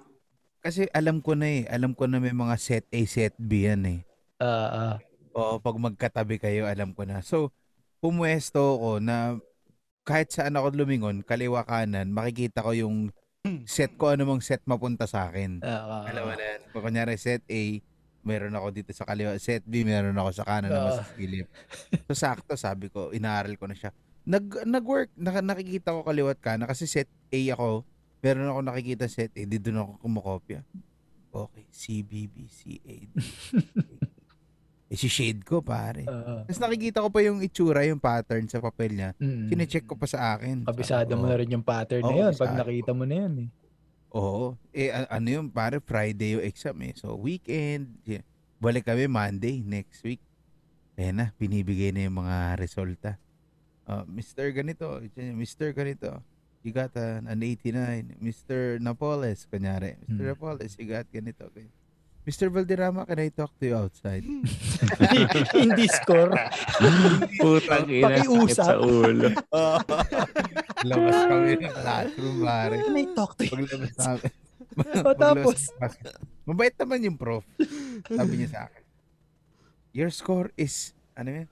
kasi 0.59 0.87
alam 0.91 1.23
ko 1.23 1.35
na 1.35 1.47
eh. 1.47 1.63
Alam 1.71 1.95
ko 1.95 2.05
na 2.05 2.19
may 2.19 2.35
mga 2.35 2.55
set 2.59 2.85
A, 2.91 2.99
set 3.07 3.35
B 3.39 3.65
yan 3.67 3.83
eh. 3.87 3.99
Ah, 4.39 4.95
ah. 4.95 4.95
Oo, 5.35 5.59
pag 5.59 5.75
magkatabi 5.79 6.39
kayo, 6.39 6.67
alam 6.67 6.91
ko 6.91 7.07
na. 7.07 7.23
So, 7.23 7.51
pumuesto 7.99 8.79
ko 8.79 8.91
na 8.99 9.39
kahit 10.07 10.33
saan 10.33 10.57
ako 10.57 10.73
lumingon, 10.73 11.21
kaliwa 11.21 11.63
kanan, 11.63 12.09
makikita 12.09 12.65
ko 12.65 12.73
yung 12.73 13.13
set 13.69 13.95
ko, 13.95 14.11
ano 14.15 14.25
mang 14.25 14.43
set 14.43 14.63
mapunta 14.65 15.05
sa 15.05 15.29
akin. 15.29 15.61
Ah, 15.63 16.03
ah, 16.03 16.03
Alam 16.09 16.23
mo 16.27 16.33
na 16.35 16.45
yan. 16.55 16.59
Kung 16.73 16.83
kunyari, 16.83 17.15
set 17.15 17.45
A, 17.47 17.61
meron 18.25 18.57
ako 18.57 18.67
dito 18.73 18.91
sa 18.91 19.07
kaliwa. 19.07 19.37
Set 19.39 19.63
B, 19.63 19.87
meron 19.87 20.17
ako 20.17 20.29
sa 20.33 20.43
kanan 20.43 20.73
naman 20.73 20.97
sa 20.97 21.05
silip. 21.13 21.47
So, 22.09 22.15
sakto, 22.17 22.53
sabi 22.59 22.91
ko, 22.91 23.15
inaaral 23.15 23.55
ko 23.55 23.69
na 23.69 23.77
siya. 23.77 23.95
Nag, 24.27 24.67
nag-work. 24.67 25.13
Nakikita 25.19 25.95
ko 25.95 26.03
kaliwat 26.03 26.37
kanan 26.43 26.67
kasi 26.67 26.85
set 26.89 27.07
A 27.31 27.39
ako. 27.55 27.85
Meron 28.19 28.51
ako 28.51 28.59
nakikita 28.63 29.05
set 29.07 29.31
A. 29.35 29.41
Di 29.47 29.57
doon 29.59 29.83
ako 29.83 29.91
kumukopya. 30.03 30.59
Okay, 31.29 31.65
CBB, 31.69 32.35
CAD. 32.49 33.09
eh, 34.91 34.97
si 34.97 35.05
shade 35.05 35.45
ko, 35.45 35.61
pare. 35.61 36.09
ah. 36.09 36.41
Tapos 36.43 36.57
nakikita 36.57 37.05
ko 37.05 37.09
pa 37.13 37.21
yung 37.21 37.39
itsura, 37.45 37.85
yung 37.85 38.01
pattern 38.01 38.49
sa 38.49 38.57
papel 38.57 38.97
niya. 38.97 39.13
Mm. 39.21 39.47
Kine-check 39.53 39.85
ko 39.85 39.93
pa 39.93 40.09
sa 40.09 40.35
akin. 40.35 40.65
Kabisado 40.65 41.13
mo 41.13 41.29
na 41.29 41.37
rin 41.37 41.53
yung 41.53 41.61
pattern 41.61 42.01
na 42.01 42.11
Oo, 42.11 42.19
yun 42.25 42.33
pag 42.33 42.57
nakita 42.57 42.91
mo 42.97 43.05
na 43.05 43.15
yun 43.15 43.33
eh. 43.45 43.49
Oo. 44.09 44.57
Eh, 44.73 44.89
ano 44.89 45.27
yun, 45.29 45.45
pare, 45.53 45.77
Friday 45.77 46.33
yung 46.33 46.43
exam 46.43 46.75
eh. 46.81 46.97
So, 46.97 47.13
weekend. 47.13 48.01
yeah. 48.09 48.25
Balik 48.57 48.89
kami 48.89 49.05
Monday 49.05 49.61
next 49.61 50.01
week. 50.01 50.19
Eh 50.99 51.15
na, 51.15 51.31
binibigay 51.39 51.95
na 51.95 52.09
yung 52.09 52.19
mga 52.19 52.59
resulta. 52.59 53.15
Uh, 53.87 54.03
Mr. 54.09 54.51
Ganito, 54.51 54.99
Mr. 55.15 55.71
Ganito, 55.71 56.19
you 56.63 56.71
got 56.71 56.95
an, 56.95 57.27
an 57.27 57.43
89. 57.43 58.19
Mr. 58.21 58.79
Napoles, 58.79 59.47
kunyari. 59.47 59.95
Mr. 60.05 60.19
Hmm. 60.19 60.27
Napoles, 60.35 60.71
you 60.79 60.85
got 60.85 61.07
ganito. 61.11 61.47
Okay. 61.51 61.67
Mr. 62.27 62.51
Valderrama, 62.51 63.07
can 63.07 63.19
I 63.19 63.29
talk 63.33 63.49
to 63.57 63.65
you 63.65 63.75
outside? 63.75 64.21
Hindi 65.55 65.87
score. 65.89 66.35
Putang 67.41 67.89
ina, 67.89 68.21
Pakiusap. 68.21 68.69
sa 68.69 68.75
ulo. 68.77 69.33
Labas 70.89 71.17
kami 71.25 71.57
ng 71.57 71.73
classroom, 71.73 72.37
pare. 72.45 72.75
Can 72.85 72.95
I 73.01 73.05
talk 73.17 73.31
to 73.33 73.43
you? 73.47 73.51
Paglabas 73.55 73.95
namin. 73.97 74.31
O, 74.79 75.11
tapos? 75.11 75.67
ng 75.67 75.75
class, 75.75 75.95
Mabait 76.47 76.75
naman 76.77 77.03
yung 77.03 77.17
prof. 77.19 77.43
Sabi 78.07 78.33
niya 78.39 78.47
sa 78.47 78.59
akin, 78.69 78.83
your 79.91 80.07
score 80.13 80.53
is, 80.55 80.95
ano 81.19 81.43
yun? 81.43 81.47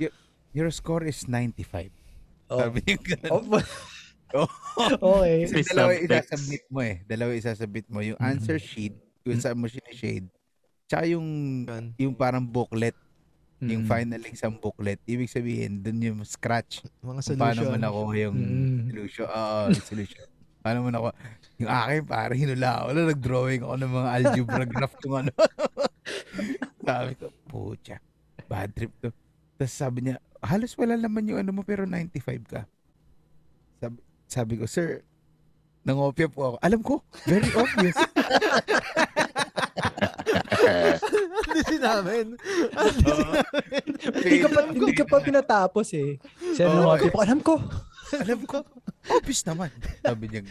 Your, 0.00 0.12
your 0.56 0.70
score 0.74 1.06
is 1.06 1.28
95. 1.30 1.92
Oh. 2.50 2.64
Sabi 2.64 2.82
niya 2.82 2.98
ganun. 2.98 3.30
Oh. 3.30 3.62
Oh. 4.30 4.48
okay. 5.16 5.48
Kasi 5.48 5.64
dalawa 5.66 5.92
isasubmit 5.94 6.64
mo 6.68 6.80
eh. 6.80 6.96
Dalawa 7.04 7.30
isasubmit 7.32 7.86
mo. 7.88 7.98
Yung 8.00 8.16
Mhm. 8.16 8.28
answer 8.28 8.58
sheet, 8.58 8.92
kung 9.22 9.38
saan 9.38 9.56
mo 9.56 9.66
shade 9.66 10.28
tsaka 10.84 11.04
yung, 11.04 11.28
Yan. 11.64 11.92
yung 11.96 12.12
parang 12.12 12.40
booklet, 12.40 12.96
yung 13.58 13.84
Mm. 13.84 13.90
final 13.90 14.22
exam 14.24 14.54
booklet. 14.54 14.96
Ibig 15.04 15.28
sabihin, 15.28 15.80
dun 15.80 16.00
yung 16.00 16.20
scratch. 16.24 16.80
Mga 16.98 17.20
Kung 17.26 17.36
paano 17.36 17.60
solution. 17.60 17.68
mo 17.68 17.76
nakuha 17.76 18.12
yung 18.18 18.36
Mm. 18.36 18.80
solution. 18.88 19.26
Oo, 19.26 19.58
yung 19.68 19.84
solution. 19.84 20.24
paano 20.64 20.78
mo 20.80 20.88
nakuha. 20.88 21.12
Yung 21.56 21.68
akin, 21.70 22.00
parang 22.04 22.38
hinula 22.38 22.68
ako. 22.74 22.86
na 22.88 23.00
Nag-drawing 23.06 23.62
ako 23.62 23.74
ng 23.76 23.92
mga 23.92 24.08
algebra 24.14 24.64
graph 24.64 24.96
kung 24.98 25.16
ano. 25.18 25.32
sabi 26.88 27.12
ko, 27.14 27.26
pucha, 27.44 27.96
bad 28.46 28.72
trip 28.72 28.92
to. 28.98 29.12
Tapos 29.58 29.74
sabi 29.74 29.98
niya, 30.02 30.16
halos 30.40 30.72
wala 30.72 30.96
naman 30.96 31.26
yung 31.26 31.36
ano 31.38 31.52
mo, 31.52 31.62
pero 31.62 31.84
95 31.84 32.44
ka. 32.46 32.62
Sabi, 34.28 34.60
ko, 34.60 34.68
sir, 34.68 35.00
nangopya 35.88 36.28
po 36.28 36.52
ako. 36.52 36.56
Alam 36.60 36.80
ko, 36.84 37.00
very 37.24 37.48
obvious. 37.56 37.96
Hindi 41.48 41.62
sinamin. 41.64 42.26
Hindi 44.20 44.36
ka 44.44 44.48
pa, 44.52 44.60
hindi 44.68 44.92
ka 44.92 45.04
pa 45.08 45.16
pinatapos 45.24 45.96
eh. 45.96 46.20
Sir, 46.52 46.68
oh, 46.68 46.92
eh. 46.92 47.08
ko, 47.08 47.18
alam 47.24 47.40
ko. 47.40 47.56
Alam 48.20 48.44
ko, 48.44 48.60
obvious 49.08 49.40
naman. 49.48 49.72
Sabi 50.04 50.28
niya. 50.28 50.44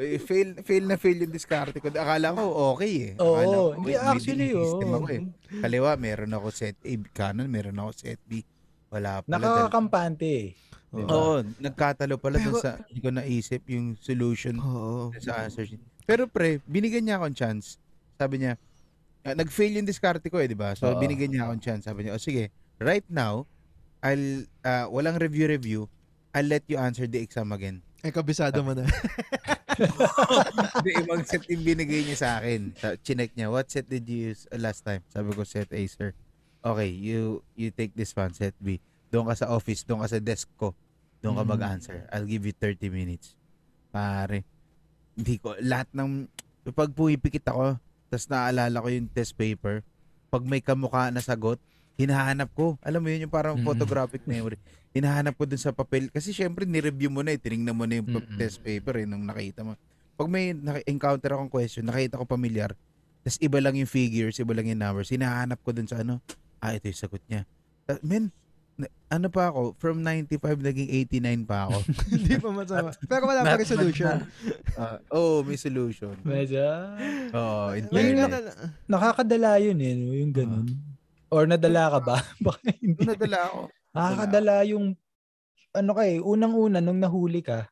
Eh, 0.00 0.16
fail, 0.16 0.56
fail 0.64 0.88
na 0.88 0.96
fail 0.96 1.20
yung 1.20 1.36
diskarte 1.36 1.76
ko. 1.76 1.92
Akala 1.92 2.32
ko 2.32 2.72
okay 2.72 3.12
eh. 3.12 3.20
Oo, 3.20 3.36
Akala 3.36 3.52
ko, 3.52 3.68
hindi 3.76 3.92
may 3.92 4.00
actually, 4.00 4.48
oo. 4.56 4.80
ako 4.80 5.06
eh. 5.12 5.20
Kaliwa, 5.60 5.90
meron 6.00 6.32
ako 6.32 6.48
set 6.48 6.80
A. 6.80 6.92
Kanan, 7.12 7.52
meron 7.52 7.76
ako 7.76 7.90
set 7.92 8.20
B. 8.24 8.40
Wala 8.88 9.20
pala. 9.20 9.36
Nakakakampante 9.36 10.24
eh. 10.24 10.48
Di 10.90 11.02
ba? 11.06 11.10
Oo, 11.14 11.34
nagkatalo 11.62 12.18
pala 12.18 12.42
dun 12.42 12.58
Pero- 12.58 12.62
sa, 12.62 12.82
hindi 12.90 12.98
ko 12.98 13.10
naisip 13.14 13.62
yung 13.70 13.94
solution 14.02 14.58
Oo. 14.58 15.14
dun 15.14 15.22
sa 15.22 15.46
answer 15.46 15.62
sheet. 15.62 15.78
Pero 16.02 16.26
pre, 16.26 16.58
binigyan 16.66 17.06
niya 17.06 17.22
akong 17.22 17.36
chance. 17.38 17.78
Sabi 18.18 18.42
niya, 18.42 18.58
ah, 19.22 19.34
nag-fail 19.38 19.78
yung 19.78 19.86
diskarte 19.86 20.26
ko 20.26 20.42
eh, 20.42 20.50
di 20.50 20.58
ba? 20.58 20.74
So, 20.74 20.90
Oo. 20.90 20.98
binigyan 20.98 21.30
niya 21.30 21.46
akong 21.46 21.62
chance. 21.62 21.86
Sabi 21.86 22.04
niya, 22.06 22.18
o 22.18 22.22
sige, 22.22 22.50
right 22.82 23.06
now, 23.06 23.46
I'll, 24.02 24.42
ah, 24.66 24.90
walang 24.90 25.22
review-review, 25.22 25.86
I'll 26.34 26.50
let 26.50 26.66
you 26.66 26.74
answer 26.78 27.06
the 27.06 27.22
exam 27.22 27.54
again. 27.54 27.86
Eh, 28.02 28.10
kabisado 28.10 28.64
mo 28.64 28.72
na. 28.72 28.82
Hindi, 30.80 30.90
ibang 31.04 31.22
set 31.22 31.44
yung 31.46 31.62
binigay 31.62 32.02
niya 32.04 32.16
sa 32.18 32.30
akin. 32.40 32.72
Sa, 32.74 32.96
chinek 33.00 33.30
niya, 33.36 33.52
what 33.52 33.68
set 33.68 33.86
did 33.86 34.08
you 34.08 34.32
use 34.32 34.48
last 34.56 34.82
time? 34.82 35.04
Sabi 35.12 35.30
ko, 35.36 35.44
set 35.44 35.68
A, 35.70 35.80
sir. 35.86 36.16
Okay, 36.60 36.90
you 36.92 37.40
you 37.56 37.72
take 37.72 37.96
this 37.96 38.12
one, 38.12 38.32
set 38.36 38.52
B. 38.60 38.80
Doon 39.10 39.26
ka 39.26 39.34
sa 39.36 39.46
office, 39.50 39.82
doon 39.82 40.02
ka 40.02 40.08
sa 40.08 40.18
desk 40.18 40.46
ko. 40.54 40.72
Doon 41.20 41.36
ka 41.36 41.44
Mm. 41.44 41.50
mag-answer. 41.50 41.98
I'll 42.08 42.24
give 42.24 42.46
you 42.46 42.54
30 42.54 42.88
minutes. 42.88 43.34
Pare, 43.90 44.46
hindi 45.12 45.36
ko, 45.36 45.58
lahat 45.58 45.90
ng, 45.92 46.30
pag 46.70 46.94
pumipikit 46.94 47.50
ako, 47.50 47.76
tapos 48.08 48.26
naalala 48.26 48.78
ko 48.78 48.88
yung 48.88 49.10
test 49.10 49.34
paper, 49.34 49.82
pag 50.30 50.42
may 50.46 50.62
kamukha 50.62 51.10
na 51.10 51.18
sagot, 51.18 51.58
hinahanap 51.98 52.48
ko. 52.54 52.78
Alam 52.80 53.04
mo 53.04 53.08
yun, 53.12 53.26
yung 53.28 53.34
parang 53.34 53.58
Mm. 53.58 53.66
photographic 53.66 54.22
memory. 54.24 54.56
Hinahanap 54.90 55.36
ko 55.36 55.44
dun 55.44 55.60
sa 55.60 55.70
papel. 55.70 56.08
Kasi 56.08 56.32
syempre, 56.32 56.64
nireview 56.64 57.12
mo 57.12 57.20
na 57.20 57.34
eh. 57.34 57.38
Tinignan 57.38 57.76
mo 57.76 57.84
na 57.84 58.00
yung 58.00 58.08
Mm-mm. 58.08 58.38
test 58.40 58.58
paper 58.64 59.02
eh, 59.02 59.06
nung 59.06 59.22
nakita 59.22 59.62
mo. 59.62 59.76
Pag 60.16 60.26
may 60.26 60.54
encounter 60.86 61.34
akong 61.34 61.50
question, 61.50 61.84
nakita 61.84 62.16
ko 62.16 62.24
familiar, 62.24 62.72
tapos 63.20 63.36
iba 63.38 63.58
lang 63.60 63.76
yung 63.76 63.88
figures, 63.88 64.36
iba 64.36 64.52
lang 64.52 64.68
yung 64.68 64.80
numbers, 64.80 65.12
hinahanap 65.12 65.60
ko 65.60 65.72
dun 65.72 65.84
sa 65.84 66.00
ano, 66.00 66.24
ah, 66.58 66.72
ito 66.72 66.88
yung 66.88 67.00
sagot 67.00 67.20
niya. 67.28 67.44
Men, 68.00 68.32
ano 69.10 69.26
pa 69.26 69.50
ako, 69.50 69.74
from 69.76 70.06
95 70.06 70.62
naging 70.62 70.88
89 71.18 71.50
pa 71.50 71.66
ako. 71.66 71.76
Hindi 72.14 72.34
pa 72.38 72.48
masama. 72.54 72.90
Pero 73.04 73.24
wala 73.26 73.42
pa 73.42 73.58
rin 73.58 73.66
solution. 73.66 74.16
Oo, 75.10 75.16
oh, 75.16 75.36
may 75.42 75.58
solution. 75.58 76.14
Medyo, 76.22 76.62
Oo, 77.34 77.74
in 77.74 77.84
Yun 77.86 77.92
fairness. 77.92 78.30
ganun. 78.30 78.44
nakakadala 78.86 79.50
yun 79.58 79.78
eh, 79.82 79.92
no? 79.98 80.14
yung 80.14 80.32
ganun. 80.32 80.66
Or 81.30 81.46
nadala 81.46 81.94
ka 81.94 81.98
ba? 82.02 82.16
Baka 82.44 82.70
hindi. 82.78 83.02
Nadala 83.02 83.38
ako. 83.50 83.60
Nakakadala 83.90 84.54
yung, 84.70 84.84
ano 85.74 85.90
ka 85.94 86.02
eh, 86.06 86.18
unang-una 86.22 86.78
nung 86.78 86.98
nahuli 86.98 87.42
ka, 87.42 87.66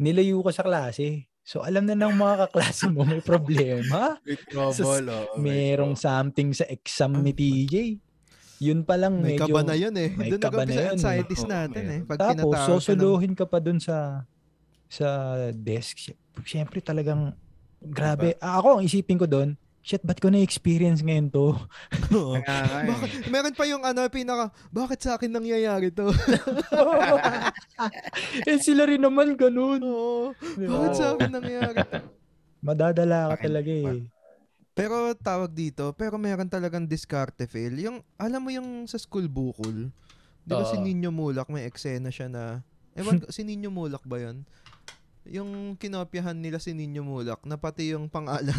nilayo 0.00 0.40
ka 0.40 0.52
sa 0.56 0.64
klase. 0.64 1.28
So 1.44 1.64
alam 1.64 1.88
na 1.88 1.96
ng 1.96 2.14
mga 2.14 2.46
kaklase 2.46 2.86
mo 2.92 3.02
may 3.02 3.24
problema. 3.24 4.14
May 4.28 4.38
trouble, 4.38 5.08
oo, 5.08 5.34
may 5.40 5.74
Merong 5.74 5.96
something 5.98 6.54
sa 6.54 6.68
exam 6.68 7.16
ni 7.20 7.32
TJ. 7.34 7.98
Yun 8.60 8.84
pa 8.84 8.94
lang 8.94 9.18
May 9.18 9.34
medyo... 9.34 9.48
kaba 9.48 9.64
na 9.64 9.72
yun 9.72 9.94
eh. 9.96 10.12
may 10.12 10.28
Doon 10.28 10.42
kaba 10.44 10.62
na 10.62 10.72
yun. 10.76 10.92
anxieties 10.92 11.42
Oo, 11.42 11.48
natin 11.48 11.82
meron. 11.82 11.96
eh. 11.96 12.00
Pag 12.04 12.18
Tapos, 12.20 12.32
tinatawag 12.36 12.82
ka 12.84 12.92
ng- 12.92 13.34
ka 13.34 13.44
pa 13.48 13.58
dun 13.58 13.78
sa 13.80 13.96
sa 14.84 15.08
desk. 15.50 16.12
Siyempre 16.44 16.78
talagang 16.78 17.32
grabe. 17.80 18.36
Ah, 18.36 18.60
ako, 18.60 18.76
ang 18.76 18.84
isipin 18.84 19.16
ko 19.16 19.24
dun, 19.24 19.56
shit, 19.80 20.04
ba't 20.04 20.20
ko 20.20 20.28
na-experience 20.28 21.00
ngayon 21.00 21.32
to? 21.32 21.56
Eh. 22.36 22.84
Bakit? 22.84 23.32
Meron 23.32 23.54
pa 23.56 23.64
yung 23.64 23.80
ano, 23.80 24.04
pinaka, 24.12 24.52
bakit 24.68 25.00
sa 25.00 25.16
akin 25.16 25.30
nangyayari 25.30 25.88
to? 25.88 26.10
eh, 28.44 28.58
sila 28.60 28.84
rin 28.84 29.00
naman 29.00 29.38
ganun. 29.38 29.80
Oo. 29.80 30.36
Di 30.36 30.68
ba? 30.68 30.72
Bakit 30.76 30.92
sa 30.92 31.06
akin 31.14 31.30
nangyayari 31.32 31.78
to? 31.80 32.00
Madadala 32.60 33.32
ka 33.32 33.48
talaga 33.48 33.72
eh. 33.72 34.04
Pero 34.80 35.12
tawag 35.12 35.52
dito, 35.52 35.92
pero 35.92 36.16
meron 36.16 36.48
talagang 36.48 36.88
diskarte 36.88 37.44
fail. 37.44 37.76
Yung, 37.76 38.00
alam 38.16 38.40
mo 38.40 38.48
yung 38.48 38.88
sa 38.88 38.96
school 38.96 39.28
bukol, 39.28 39.92
di 40.40 40.52
ba 40.56 40.64
Oo. 40.64 40.72
si 40.72 40.80
Ninyo 40.80 41.12
Mulak, 41.12 41.52
may 41.52 41.68
eksena 41.68 42.08
siya 42.08 42.32
na, 42.32 42.64
ewan 42.96 43.20
si 43.28 43.44
Ninyo 43.44 43.68
Mulak 43.68 44.08
ba 44.08 44.16
yun? 44.16 44.48
Yung 45.28 45.76
kinopyahan 45.76 46.32
nila 46.32 46.56
si 46.56 46.72
Ninyo 46.72 47.04
Mulak, 47.04 47.44
na 47.44 47.60
pati 47.60 47.92
yung 47.92 48.08
pangalan, 48.08 48.56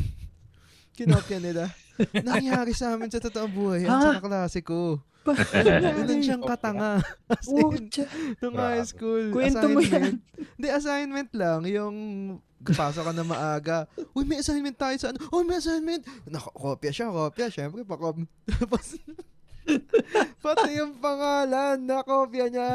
kinopya 0.97 1.41
nila. 1.41 1.73
Nangyari 2.29 2.77
sa 2.77 2.93
amin 2.93 3.09
sa 3.09 3.17
totoong 3.17 3.49
buhay, 3.49 3.89
yan 3.89 3.97
sa 3.97 4.21
kaklase 4.21 4.61
ko. 4.61 5.01
Ganun 5.25 6.21
siyang 6.25 6.43
katanga. 6.43 6.97
As 7.31 7.45
Oh, 7.45 7.71
in, 7.73 7.89
nung 8.41 8.57
high 8.57 8.85
school. 8.85 9.29
Kwento 9.29 9.65
mo 9.69 9.79
yan. 9.81 10.17
Hindi, 10.57 10.67
assignment 10.73 11.29
lang. 11.37 11.61
Yung 11.69 11.95
pasok 12.61 13.09
ka 13.09 13.13
na 13.13 13.25
maaga. 13.25 13.77
Uy, 14.17 14.25
may 14.25 14.41
assignment 14.41 14.77
tayo 14.77 14.97
sa 14.97 15.13
ano. 15.13 15.21
Uy, 15.29 15.45
may 15.45 15.61
assignment. 15.61 16.01
Nakakopya 16.25 16.91
siya, 16.93 17.13
kopya. 17.13 17.47
Siyempre, 17.53 17.85
pakop. 17.85 18.17
Tapos, 18.49 18.97
pati 20.41 20.69
yung 20.77 20.97
pangalan, 20.97 21.77
nakopya 21.85 22.45
niya. 22.49 22.69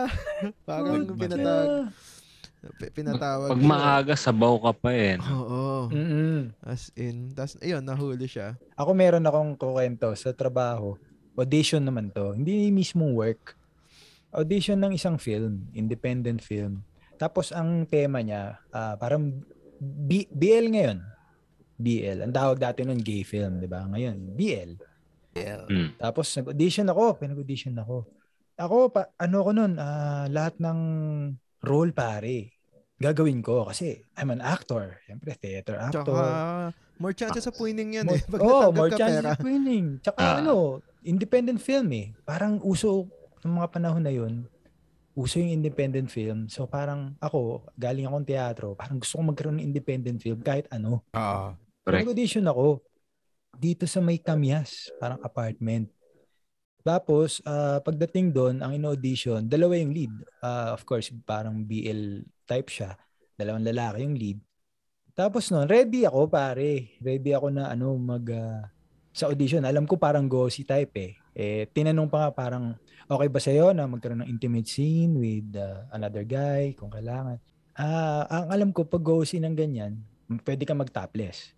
Parang 0.63 1.03
oh, 1.03 1.19
pinatag. 1.19 1.91
Pinatawag. 2.95 3.55
Pag 3.55 3.63
yun. 3.63 3.71
maaga, 3.71 4.15
sabaw 4.19 4.59
ka 4.59 4.73
pa 4.75 4.91
eh. 4.91 5.15
Oo. 5.23 5.87
Mm-mm. 5.87 6.51
As 6.67 6.91
in. 6.99 7.31
Tapos, 7.31 7.55
ayun, 7.63 7.83
nahuli 7.83 8.27
siya. 8.27 8.59
Ako 8.75 8.91
meron 8.91 9.23
akong 9.23 9.55
kukwento 9.55 10.11
sa 10.19 10.35
trabaho. 10.35 10.99
Audition 11.37 11.85
naman 11.85 12.09
to. 12.11 12.33
Hindi 12.33 12.73
mismong 12.73 13.13
work. 13.13 13.55
Audition 14.33 14.81
ng 14.81 14.97
isang 14.97 15.21
film, 15.21 15.69
independent 15.77 16.41
film. 16.41 16.81
Tapos 17.17 17.53
ang 17.53 17.85
tema 17.89 18.21
niya, 18.21 18.61
ah, 18.73 18.97
parang 18.97 19.33
B- 19.81 20.29
BL 20.33 20.73
ngayon. 20.73 20.99
BL. 21.77 22.19
Ang 22.25 22.33
tawag 22.33 22.57
dati 22.57 22.81
nun 22.85 23.01
gay 23.01 23.21
film, 23.21 23.61
di 23.61 23.69
ba? 23.69 23.85
Ngayon, 23.85 24.17
BL. 24.33 24.71
Mm. 25.69 25.89
Tapos 26.01 26.33
nag-audition 26.33 26.89
ako, 26.89 27.21
pinag-audition 27.21 27.77
ako. 27.77 28.09
Ako, 28.57 28.77
pa, 28.89 29.13
ano 29.21 29.39
ko 29.45 29.51
nun, 29.53 29.77
ah, 29.77 30.25
lahat 30.33 30.57
ng 30.57 30.79
role 31.61 31.93
pare, 31.93 32.57
gagawin 32.97 33.45
ko 33.45 33.69
kasi 33.69 34.01
I'm 34.17 34.33
an 34.33 34.41
actor. 34.41 34.97
Siyempre, 35.05 35.37
theater 35.37 35.77
Tsaka, 35.77 36.01
actor. 36.01 36.25
More 36.99 37.13
chances 37.13 37.45
sa 37.45 37.53
winning 37.55 37.95
yan 37.95 38.05
More, 38.05 38.17
eh. 38.17 38.23
Pag 38.27 38.41
oh, 38.47 38.69
more 38.71 38.91
ka 38.91 38.99
chances 38.99 39.23
pera. 39.23 39.33
of 39.33 39.41
winning. 39.41 39.87
Tsaka 40.01 40.19
Ah. 40.19 40.39
ano, 40.41 40.81
independent 41.03 41.59
film 41.59 41.89
eh. 41.93 42.07
Parang 42.23 42.59
uso 42.61 43.07
ng 43.41 43.55
mga 43.55 43.69
panahon 43.71 44.03
na 44.03 44.11
yun, 44.11 44.45
uso 45.13 45.39
yung 45.39 45.53
independent 45.53 46.09
film. 46.09 46.47
So 46.47 46.65
parang 46.67 47.15
ako, 47.19 47.65
galing 47.75 48.05
akong 48.05 48.27
teatro, 48.27 48.69
parang 48.75 48.99
gusto 48.99 49.17
kong 49.17 49.31
magkaroon 49.33 49.57
ng 49.59 49.67
independent 49.67 50.19
film 50.19 50.41
kahit 50.41 50.69
ano. 50.69 51.01
Oo. 51.11 51.47
Correct. 51.81 52.03
Nag-audition 52.03 52.45
ako 52.45 52.83
dito 53.55 53.87
sa 53.87 54.03
may 54.03 54.19
Kamias, 54.19 54.91
parang 54.99 55.23
apartment. 55.23 55.89
Tapos, 56.83 57.43
ah, 57.43 57.83
pagdating 57.83 58.31
doon, 58.31 58.63
ang 58.63 58.71
in-audition, 58.71 59.43
dalawa 59.43 59.75
yung 59.75 59.91
lead. 59.91 60.13
Ah, 60.39 60.71
of 60.71 60.87
course, 60.87 61.11
parang 61.25 61.67
BL 61.67 62.23
type 62.47 62.71
siya. 62.71 62.95
Dalawang 63.35 63.67
lalaki 63.67 64.07
yung 64.07 64.15
lead. 64.15 64.39
Tapos 65.17 65.49
noon, 65.49 65.65
ready 65.65 66.05
ako 66.05 66.29
pare. 66.29 66.93
Ready 67.01 67.33
ako 67.33 67.49
na 67.49 67.73
ano 67.73 67.97
mag 67.97 68.29
ah, 68.37 68.69
sa 69.17 69.33
audition. 69.33 69.65
Alam 69.65 69.89
ko 69.89 69.97
parang 69.97 70.29
gossy 70.29 70.69
type 70.69 70.93
eh. 71.01 71.13
Eh 71.33 71.65
tinanong 71.73 72.13
pa 72.13 72.29
nga 72.29 72.31
parang 72.37 72.77
okay 73.09 73.29
ba 73.33 73.41
sa'yo 73.41 73.73
na 73.73 73.89
magkaroon 73.89 74.21
ng 74.21 74.29
intimate 74.29 74.69
scene 74.69 75.17
with 75.17 75.57
ah, 75.57 75.89
another 75.97 76.21
guy 76.29 76.77
kung 76.77 76.93
kailangan. 76.93 77.41
Ah, 77.73 78.29
ang 78.29 78.47
alam 78.53 78.69
ko 78.77 78.85
pag 78.85 79.01
gossy 79.01 79.41
ng 79.41 79.57
ganyan, 79.57 80.05
pwede 80.45 80.69
ka 80.69 80.77
mag-topless. 80.77 81.57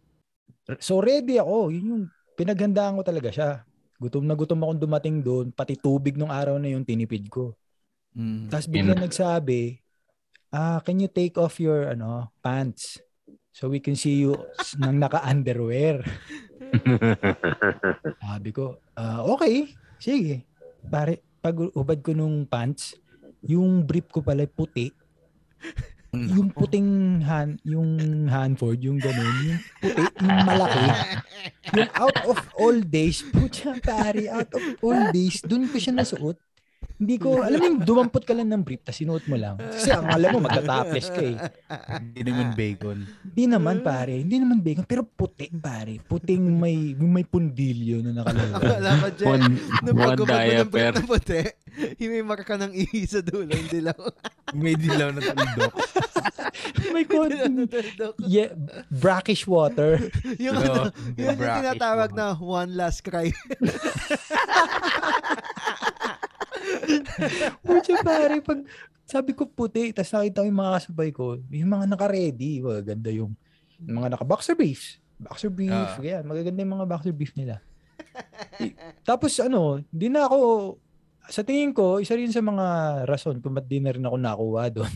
So 0.78 1.02
ready 1.02 1.42
ako. 1.42 1.74
Yun 1.74 1.86
yung 1.90 2.04
pinaghandaan 2.38 2.94
ko 2.94 3.02
talaga 3.02 3.34
siya. 3.34 3.50
Gutom 3.98 4.22
na 4.22 4.38
gutom 4.38 4.62
akong 4.62 4.78
dumating 4.78 5.18
doon. 5.18 5.50
Pati 5.50 5.74
tubig 5.74 6.14
nung 6.14 6.30
araw 6.30 6.62
na 6.62 6.70
yun 6.70 6.86
tinipid 6.86 7.26
ko. 7.26 7.58
Mm. 8.14 8.54
Tapos 8.54 8.70
bigla 8.70 8.94
nagsabi, 8.94 9.82
ah, 10.54 10.78
can 10.78 11.02
you 11.02 11.10
take 11.10 11.34
off 11.34 11.58
your 11.58 11.90
ano 11.90 12.30
pants? 12.38 13.02
So 13.58 13.66
we 13.66 13.82
can 13.82 13.98
see 13.98 14.22
you 14.22 14.38
nang 14.78 15.02
naka-underwear. 15.02 16.06
Sabi 18.22 18.54
ko, 18.54 18.78
ah, 18.94 19.26
okay, 19.34 19.74
sige. 19.98 20.46
Pare, 20.86 21.26
pag 21.42 21.58
ubad 21.74 21.98
ko 21.98 22.14
nung 22.14 22.46
pants, 22.46 22.94
yung 23.42 23.82
brief 23.82 24.06
ko 24.14 24.22
pala 24.22 24.46
puti. 24.46 24.94
Yung 26.14 26.54
puting 26.54 27.18
hand, 27.26 27.58
yung 27.66 27.98
Hanford, 28.30 28.78
yung 28.78 29.02
ganun, 29.02 29.26
yung 29.42 29.60
puti, 29.82 30.02
yung 30.06 30.38
malaki. 30.46 30.86
Yung 31.74 31.90
out 31.98 32.18
of 32.30 32.38
all 32.62 32.78
days, 32.78 33.26
putya 33.26 33.74
pare, 33.82 34.30
out 34.30 34.48
of 34.54 34.64
all 34.86 35.10
days, 35.10 35.42
dun 35.42 35.66
ko 35.66 35.82
siya 35.82 35.98
nasuot. 35.98 36.38
Hindi 36.98 37.14
ko, 37.16 37.38
alam 37.46 37.58
mo 37.62 37.66
yung 37.70 37.80
dumampot 37.86 38.26
ka 38.26 38.34
lang 38.34 38.50
ng 38.50 38.62
brief, 38.66 38.82
tapos 38.82 38.98
sinuot 38.98 39.24
mo 39.30 39.38
lang. 39.38 39.54
Kasi 39.54 39.94
ang 39.94 40.10
alam 40.10 40.34
mo, 40.34 40.38
magta-topless 40.42 41.08
ka 41.14 41.22
eh. 41.22 41.36
Hindi 42.10 42.20
naman 42.26 42.46
bacon. 42.58 42.98
Hindi 43.22 43.44
naman 43.46 43.76
pare, 43.86 44.14
hindi 44.18 44.36
naman 44.42 44.58
bacon, 44.58 44.84
pero 44.84 45.06
puti 45.06 45.46
pare. 45.54 46.02
Puting 46.02 46.42
may, 46.42 46.98
may 46.98 47.22
pundilyo 47.22 48.02
na 48.02 48.10
nakalagay. 48.18 48.50
Wala 48.82 48.90
pa 48.98 49.08
dyan. 49.14 49.28
One, 49.30 49.44
Nung 49.86 49.94
one 49.94 50.08
pagkabag 50.10 50.18
mo 50.18 50.26
ng 50.26 50.42
diaper. 50.42 50.66
brief 50.74 50.90
na 50.90 51.02
puti, 51.06 51.40
yung 52.02 52.12
may 52.18 52.24
marka 52.26 52.54
ng 52.58 52.72
ihi 52.74 53.00
sa 53.06 53.22
dulo, 53.22 53.54
hindi 53.54 53.78
lang. 53.78 53.98
May 54.58 54.74
dilaw 54.74 55.14
na 55.14 55.20
tuldok. 55.22 55.74
may 56.90 57.04
kon 57.06 57.30
yeah, 58.26 58.50
brackish 58.90 59.46
water. 59.46 60.02
yung 60.42 60.58
ano, 60.58 60.90
yun 61.14 61.36
yung 61.38 61.38
tinatawag 61.38 62.10
one. 62.10 62.18
na 62.18 62.26
one 62.34 62.70
last 62.74 63.06
cry. 63.06 63.30
Putya 67.64 67.96
pare, 68.00 68.40
pag 68.40 68.60
sabi 69.02 69.32
ko 69.32 69.46
puti, 69.46 69.90
tapos 69.90 70.12
nakita 70.12 70.42
ko 70.42 70.46
yung 70.46 70.60
mga 70.60 70.74
kasabay 70.76 71.10
ko, 71.10 71.24
yung 71.48 71.70
mga 71.70 71.86
naka-ready, 71.88 72.60
maganda 72.60 73.08
yung 73.08 73.32
yung 73.78 73.96
mga 73.96 74.14
naka-boxer 74.14 74.52
briefs. 74.52 74.98
Boxer 75.16 75.48
brief, 75.48 75.72
Ah. 75.72 75.96
yan. 75.98 76.22
Magaganda 76.22 76.60
yung 76.60 76.74
mga 76.76 76.86
boxer 76.86 77.10
brief 77.10 77.32
nila. 77.34 77.58
Tapos 79.02 79.38
ano, 79.38 79.80
di 79.88 80.06
na 80.06 80.26
ako, 80.26 80.76
sa 81.24 81.42
tingin 81.42 81.70
ko, 81.70 81.98
isa 81.98 82.14
rin 82.14 82.28
sa 82.28 82.40
mga 82.40 82.66
rason 83.04 83.36
kung 83.38 83.52
ba't 83.52 83.64
di 83.64 83.78
na 83.78 83.92
rin 83.92 84.02
ako 84.02 84.16
nakuha 84.16 84.64
doon. 84.70 84.92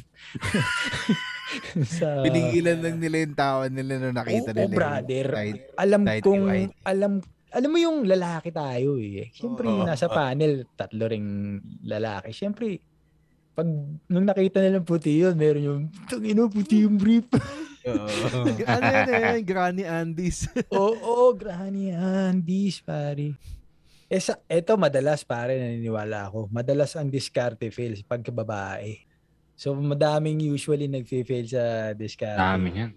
sa, 1.93 2.23
Pinigilan 2.23 2.79
lang 2.81 2.97
nila 2.97 3.17
yung 3.21 3.35
tawa 3.35 3.65
nila 3.69 3.93
nung 3.99 4.17
nakita 4.17 4.51
Oo, 4.51 4.57
nila. 4.57 4.65
yung 4.65 4.75
brother. 4.75 5.27
side. 5.31 5.61
alam 5.77 6.01
Tighty 6.03 6.25
kong, 6.25 6.45
alam, 6.83 7.13
alam 7.53 7.71
mo 7.71 7.79
yung 7.79 8.09
lalaki 8.09 8.49
tayo 8.49 8.97
eh. 8.97 9.29
Siyempre, 9.37 9.69
Oo. 9.69 9.85
nasa 9.85 10.09
panel, 10.09 10.65
tatlo 10.73 11.05
ring 11.05 11.61
lalaki. 11.85 12.33
Siyempre, 12.33 12.81
pag 13.53 13.69
nung 14.09 14.25
nakita 14.25 14.65
nila 14.65 14.81
puti 14.81 15.21
yun, 15.21 15.37
meron 15.37 15.63
yung, 15.63 15.83
tangino, 16.09 16.49
puti 16.49 16.89
yung 16.89 16.97
brief. 16.97 17.29
Oo. 17.93 18.09
ano 18.73 18.87
yun 18.89 19.09
eh, 19.13 19.43
Granny 19.45 19.85
Andes. 19.85 20.49
Oo, 20.73 20.97
oh, 20.97 21.31
Granny 21.37 21.93
Andes, 21.93 22.81
pare. 22.81 23.37
Eh, 24.09 24.21
sa, 24.21 24.41
eto, 24.49 24.81
madalas, 24.81 25.21
pare, 25.25 25.61
naniniwala 25.61 26.33
ako. 26.33 26.49
Madalas 26.49 26.97
ang 26.97 27.13
diskarte 27.13 27.69
fails 27.69 28.01
pagka 28.01 28.33
babae. 28.33 28.97
So, 29.53 29.77
madaming 29.77 30.41
usually 30.41 30.89
nag-fail 30.89 31.47
sa 31.49 31.93
diskarte. 31.93 32.41
Dami 32.41 32.69
yan. 32.73 32.93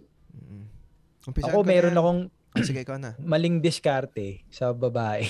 Umpisahan 1.26 1.52
Ako, 1.52 1.60
ko 1.64 1.68
meron 1.68 1.92
na 1.92 2.00
yan. 2.00 2.04
akong 2.06 2.22
Sige, 2.64 2.86
ikaw 2.86 2.96
na. 2.96 3.18
maling 3.20 3.60
diskarte 3.60 4.46
sa 4.48 4.72
babae. 4.72 5.28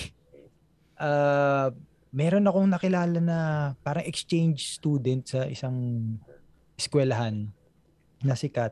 Ah, 0.95 1.75
meron 2.09 2.47
akong 2.47 2.71
nakilala 2.71 3.19
na 3.19 3.39
parang 3.81 4.07
exchange 4.07 4.79
student 4.79 5.27
sa 5.27 5.43
isang 5.43 5.75
eskwelahan 6.75 7.51
na 8.21 8.31
sikat. 8.31 8.71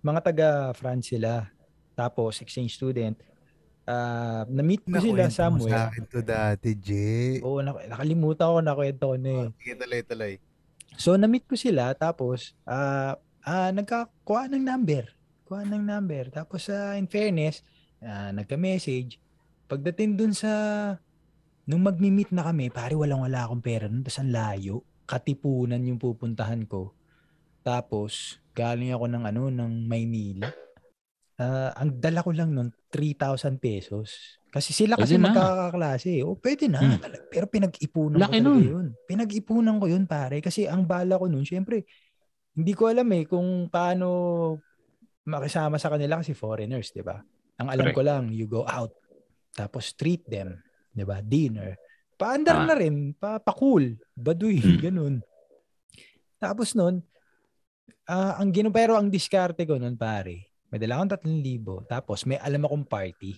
Mga 0.00 0.20
taga 0.24 0.48
France 0.72 1.12
sila. 1.12 1.52
Tapos 1.92 2.40
exchange 2.40 2.72
student. 2.72 3.12
Ah, 3.84 4.48
na-meet 4.48 4.86
ko 4.86 4.96
sila 4.96 5.26
mo 5.26 5.28
sa 5.28 5.50
somewhere. 5.50 5.90
akin 5.90 6.04
to 6.06 6.20
dati. 6.22 6.70
Oo, 7.42 7.60
nak- 7.60 7.84
nakalimutan 7.90 8.48
ko 8.48 8.58
na 8.62 8.72
kwento 8.72 9.04
ko 9.10 9.16
na 9.18 9.28
eh. 9.28 9.46
Sige, 9.58 9.72
tuloy, 9.76 10.00
tuloy. 10.06 10.34
So, 10.96 11.16
na-meet 11.16 11.44
ko 11.44 11.56
sila, 11.56 11.92
tapos, 11.92 12.54
ah, 12.64 13.18
ah, 13.42 13.68
nagkakuha 13.68 14.48
ng 14.48 14.62
number. 14.62 15.10
Kuha 15.44 15.66
ng 15.66 15.82
number. 15.82 16.30
Tapos, 16.30 16.70
ah, 16.70 16.94
in 16.94 17.10
fairness, 17.10 17.60
ah, 18.04 18.30
nagka-message. 18.34 19.20
Pagdating 19.70 20.18
dun 20.18 20.32
sa, 20.34 20.50
nung 21.64 21.84
magmi-meet 21.86 22.34
na 22.34 22.44
kami, 22.46 22.68
pare, 22.72 22.98
walang-wala 22.98 23.46
akong 23.46 23.62
pera 23.62 23.86
nun. 23.86 24.02
Tapos, 24.02 24.18
ang 24.20 24.32
layo. 24.32 24.82
Katipunan 25.06 25.82
yung 25.82 25.98
pupuntahan 25.98 26.66
ko. 26.66 26.94
Tapos, 27.62 28.40
galing 28.56 28.92
ako 28.92 29.04
ng 29.06 29.24
ano, 29.26 29.42
ng 29.48 29.72
Maynila. 29.86 30.50
Ah, 31.40 31.72
ang 31.78 31.96
dala 31.96 32.20
ko 32.20 32.36
lang 32.36 32.52
nun, 32.52 32.68
3,000 32.92 33.56
pesos. 33.56 34.36
Kasi 34.50 34.74
sila 34.74 34.98
kasi 34.98 35.14
Pwede 35.14 35.30
magkakaklase. 35.30 36.26
O, 36.26 36.34
pwede 36.42 36.66
na. 36.66 36.82
Hmm. 36.82 36.98
Pero 37.30 37.46
pinag-ipunan 37.46 38.18
ko 38.18 38.22
Laki 38.26 38.38
talaga 38.42 38.50
nun. 38.50 38.62
yun. 38.66 38.86
Pinag-ipunan 39.06 39.76
ko 39.78 39.86
yun, 39.86 40.04
pare. 40.10 40.42
Kasi 40.42 40.66
ang 40.66 40.84
bala 40.84 41.14
ko 41.16 41.30
nun, 41.30 41.46
syempre, 41.46 41.86
hindi 42.58 42.74
ko 42.74 42.90
alam 42.90 43.06
eh 43.14 43.24
kung 43.30 43.70
paano 43.70 44.08
makisama 45.22 45.78
sa 45.78 45.88
kanila 45.94 46.18
kasi 46.18 46.34
foreigners, 46.34 46.90
di 46.90 47.00
ba? 47.06 47.22
Ang 47.60 47.68
alam 47.68 47.84
Correct. 47.86 47.96
ko 47.96 48.02
lang, 48.02 48.24
you 48.32 48.48
go 48.48 48.64
out. 48.64 48.90
Tapos 49.52 49.92
treat 49.92 50.24
them, 50.24 50.56
di 50.90 51.04
ba? 51.04 51.20
Dinner. 51.20 51.76
Paandar 52.16 52.56
Ah. 52.58 52.66
na 52.66 52.74
rin, 52.74 53.12
pa, 53.12 53.36
pa-cool, 53.36 54.00
baduy, 54.12 54.56
Hmm. 54.56 54.80
ganun. 54.80 55.14
Tapos 56.36 56.72
nun, 56.72 57.04
ah, 58.06 58.40
ang 58.40 58.48
gino, 58.48 58.68
pero 58.68 58.96
ang 58.96 59.06
diskarte 59.06 59.62
ko 59.62 59.76
nun, 59.76 59.94
pare, 59.94 60.48
may 60.68 60.78
dala 60.78 60.96
akong 60.96 61.12
3,000. 61.14 61.84
Tapos 61.84 62.24
may 62.24 62.36
alam 62.36 62.64
akong 62.64 62.84
party. 62.84 63.36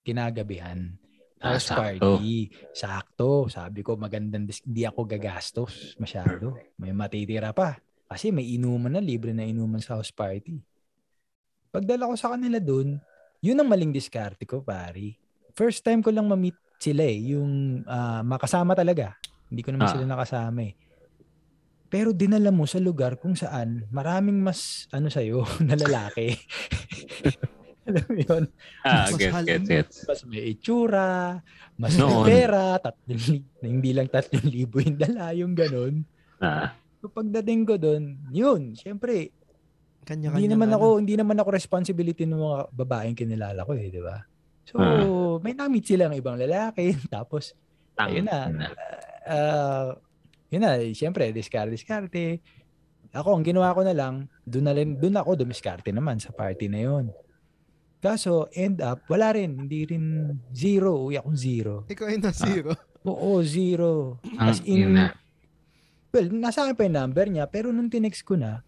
Kinagabihan. 0.00 0.96
Ah, 1.40 1.56
House 1.56 1.72
sakto. 1.72 2.20
party. 2.20 2.36
Sakto. 2.70 3.30
Sabi 3.48 3.80
ko, 3.80 3.96
magandang, 3.96 4.44
dis- 4.44 4.60
hindi 4.62 4.84
ako 4.84 5.04
gagastos 5.06 5.96
masyado. 5.96 6.56
May 6.76 6.92
matitira 6.92 7.52
pa. 7.52 7.80
Kasi 8.06 8.28
may 8.28 8.44
inuman 8.50 8.92
na, 8.92 9.00
libre 9.00 9.32
na 9.32 9.44
inuman 9.44 9.80
sa 9.80 9.96
house 9.96 10.10
party. 10.10 10.60
Pagdala 11.70 12.10
ko 12.10 12.14
sa 12.14 12.34
kanila 12.34 12.58
dun, 12.58 12.98
yun 13.40 13.56
ang 13.56 13.66
maling 13.66 13.90
diskarte 13.90 14.44
ko, 14.44 14.60
pare. 14.60 15.16
First 15.50 15.80
time 15.80 16.00
ko 16.00 16.08
lang 16.08 16.24
ma-meet 16.24 16.54
sila 16.76 17.02
eh, 17.02 17.32
yung 17.32 17.82
ah, 17.84 18.20
makasama 18.20 18.72
talaga. 18.72 19.16
Hindi 19.46 19.60
ko 19.60 19.70
naman 19.70 19.86
Ah. 19.86 19.92
sila 19.92 20.04
nakasama 20.06 20.62
eh. 20.62 20.74
pero 21.86 22.14
dinala 22.14 22.48
mo 22.48 22.64
sa 22.64 22.78
lugar 22.78 23.18
kung 23.18 23.34
saan 23.34 23.82
maraming 23.90 24.38
mas 24.38 24.86
ano 24.90 25.10
sa'yo 25.10 25.42
na 25.66 25.74
lalaki. 25.74 26.38
Alam 27.90 28.06
mo 28.06 28.20
yun? 28.20 28.44
Ah, 28.80 29.10
Mas 29.10 29.18
gets, 29.18 29.34
hal- 29.34 29.48
gets, 29.48 29.66
gets. 29.66 29.96
Mas 30.06 30.20
may 30.22 30.54
itsura, 30.54 31.42
mas 31.74 31.98
Noon. 31.98 32.22
may 32.22 32.46
pera, 32.46 32.78
tatlong, 32.78 33.42
hindi 33.58 33.90
lang 33.90 34.06
tatlong 34.06 34.46
libo 34.46 34.78
yung 34.78 34.94
dala, 34.94 35.34
yung 35.34 35.52
ganun. 35.52 36.06
Ah, 36.38 36.78
So 37.00 37.08
pagdating 37.08 37.64
ko 37.64 37.74
doon, 37.74 38.22
yun, 38.30 38.76
syempre, 38.76 39.34
Kanya-kanya. 40.10 40.34
hindi 40.34 40.50
naman 40.50 40.68
ano. 40.68 40.76
ako, 40.76 40.86
hindi 40.98 41.14
naman 41.14 41.36
ako 41.38 41.48
responsibility 41.54 42.26
ng 42.26 42.34
mga 42.34 42.58
babaeng 42.74 43.14
kinilala 43.14 43.62
ko 43.62 43.72
eh, 43.72 43.86
di 43.86 44.02
ba? 44.02 44.18
So, 44.66 44.74
Ah. 44.76 45.38
may 45.38 45.54
namit 45.54 45.86
silang 45.86 46.10
ibang 46.12 46.34
lalaki, 46.34 46.90
tapos, 47.14 47.54
tang. 47.94 48.10
Ayun 48.10 48.26
na. 48.26 48.50
ah, 49.24 49.94
yun 50.48 50.62
na, 50.62 50.74
eh, 50.76 50.90
syempre, 50.90 51.30
diskarte-diskarte. 51.30 52.42
Ako, 53.10 53.38
ang 53.38 53.44
ginawa 53.44 53.70
ko 53.70 53.82
na 53.82 53.94
lang, 53.94 54.26
doon 54.42 54.64
na 54.66 54.72
rin, 54.72 54.94
doon 54.94 55.14
ako 55.14 55.34
dumiskarte 55.36 55.90
naman 55.90 56.18
sa 56.18 56.30
party 56.30 56.66
na 56.66 56.80
yun. 56.80 57.04
Kaso, 57.98 58.46
end 58.50 58.80
up, 58.80 59.02
wala 59.06 59.30
rin, 59.30 59.54
hindi 59.60 59.84
rin 59.84 60.04
zero, 60.50 61.06
uwi 61.06 61.18
akong 61.18 61.36
zero. 61.36 61.74
Ikaw 61.86 62.06
ay 62.06 62.18
na 62.18 62.32
zero. 62.32 62.70
Oo, 63.02 63.42
zero. 63.42 64.18
As 64.36 64.58
in, 64.62 64.94
well, 66.08 66.26
nasa 66.30 66.62
akin 66.62 66.74
pa 66.74 66.82
yung 66.82 66.96
number 66.96 67.26
niya, 67.26 67.44
pero 67.44 67.70
nung 67.70 67.88
tinext 67.88 68.22
ko 68.22 68.34
na, 68.34 68.62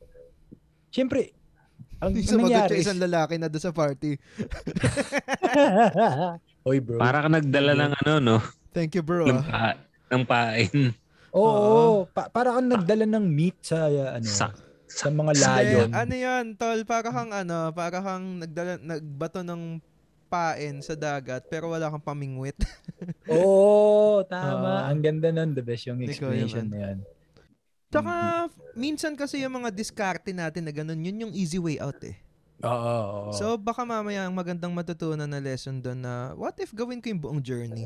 syempre, 0.92 1.32
ang, 2.02 2.10
Yung 2.18 2.26
sumagot 2.26 2.50
nangyari 2.50 2.82
siya 2.82 2.82
isang 2.82 3.00
lalaki 3.00 3.34
na 3.38 3.46
doon 3.46 3.62
sa 3.62 3.70
party. 3.70 4.10
Oy 6.68 6.78
bro. 6.82 6.98
Para 6.98 7.22
ka 7.22 7.28
nagdala 7.30 7.72
ng 7.78 7.92
ano, 8.02 8.12
no? 8.18 8.36
Thank 8.74 8.98
you, 8.98 9.06
bro. 9.06 9.26
Ng, 9.26 9.38
ah. 9.38 9.48
pa, 9.48 9.66
ng 10.10 10.24
pain. 10.26 10.76
Oo, 11.30 12.04
pa- 12.10 12.28
para 12.28 12.58
kang 12.58 12.68
nagdala 12.68 13.06
ng 13.06 13.24
meat 13.24 13.56
sa 13.62 13.86
uh, 13.86 14.18
ano 14.18 14.26
Sa, 14.26 14.50
sa 14.84 15.08
mga 15.08 15.32
lion. 15.32 15.88
ano 15.94 16.14
yan, 16.14 16.44
tol? 16.58 16.82
Para 16.84 17.08
kang 17.08 17.30
ano, 17.30 17.70
para 17.70 18.02
kang 18.02 18.42
nagdala, 18.42 18.82
nagbato 18.82 19.40
ng 19.46 19.78
pain 20.32 20.80
sa 20.80 20.96
dagat 20.96 21.44
pero 21.46 21.70
wala 21.70 21.86
kang 21.86 22.02
pamingwit. 22.02 22.58
Oo, 23.32 24.26
tama. 24.26 24.84
Oo. 24.84 24.86
ang 24.90 25.00
ganda 25.00 25.30
nun. 25.30 25.54
The 25.54 25.62
best 25.62 25.86
yung 25.86 26.02
explanation 26.02 26.66
na 26.66 26.78
yan. 26.90 26.98
Tsaka, 27.92 28.12
minsan 28.74 29.12
kasi 29.12 29.38
yung 29.38 29.54
mga 29.54 29.68
diskarte 29.68 30.32
natin 30.32 30.64
na 30.64 30.72
ganun, 30.72 30.96
yun 30.98 31.28
yung 31.28 31.32
easy 31.32 31.60
way 31.60 31.76
out 31.76 32.00
eh. 32.00 32.16
Oo, 32.62 32.72
oo. 32.72 33.32
So, 33.32 33.54
baka 33.54 33.82
mamaya 33.82 34.24
ang 34.24 34.32
magandang 34.32 34.72
matutunan 34.72 35.26
na 35.26 35.38
lesson 35.38 35.78
doon 35.78 36.00
na, 36.00 36.32
what 36.32 36.56
if 36.56 36.72
gawin 36.72 36.98
ko 36.98 37.10
yung 37.10 37.20
buong 37.20 37.40
journey? 37.40 37.84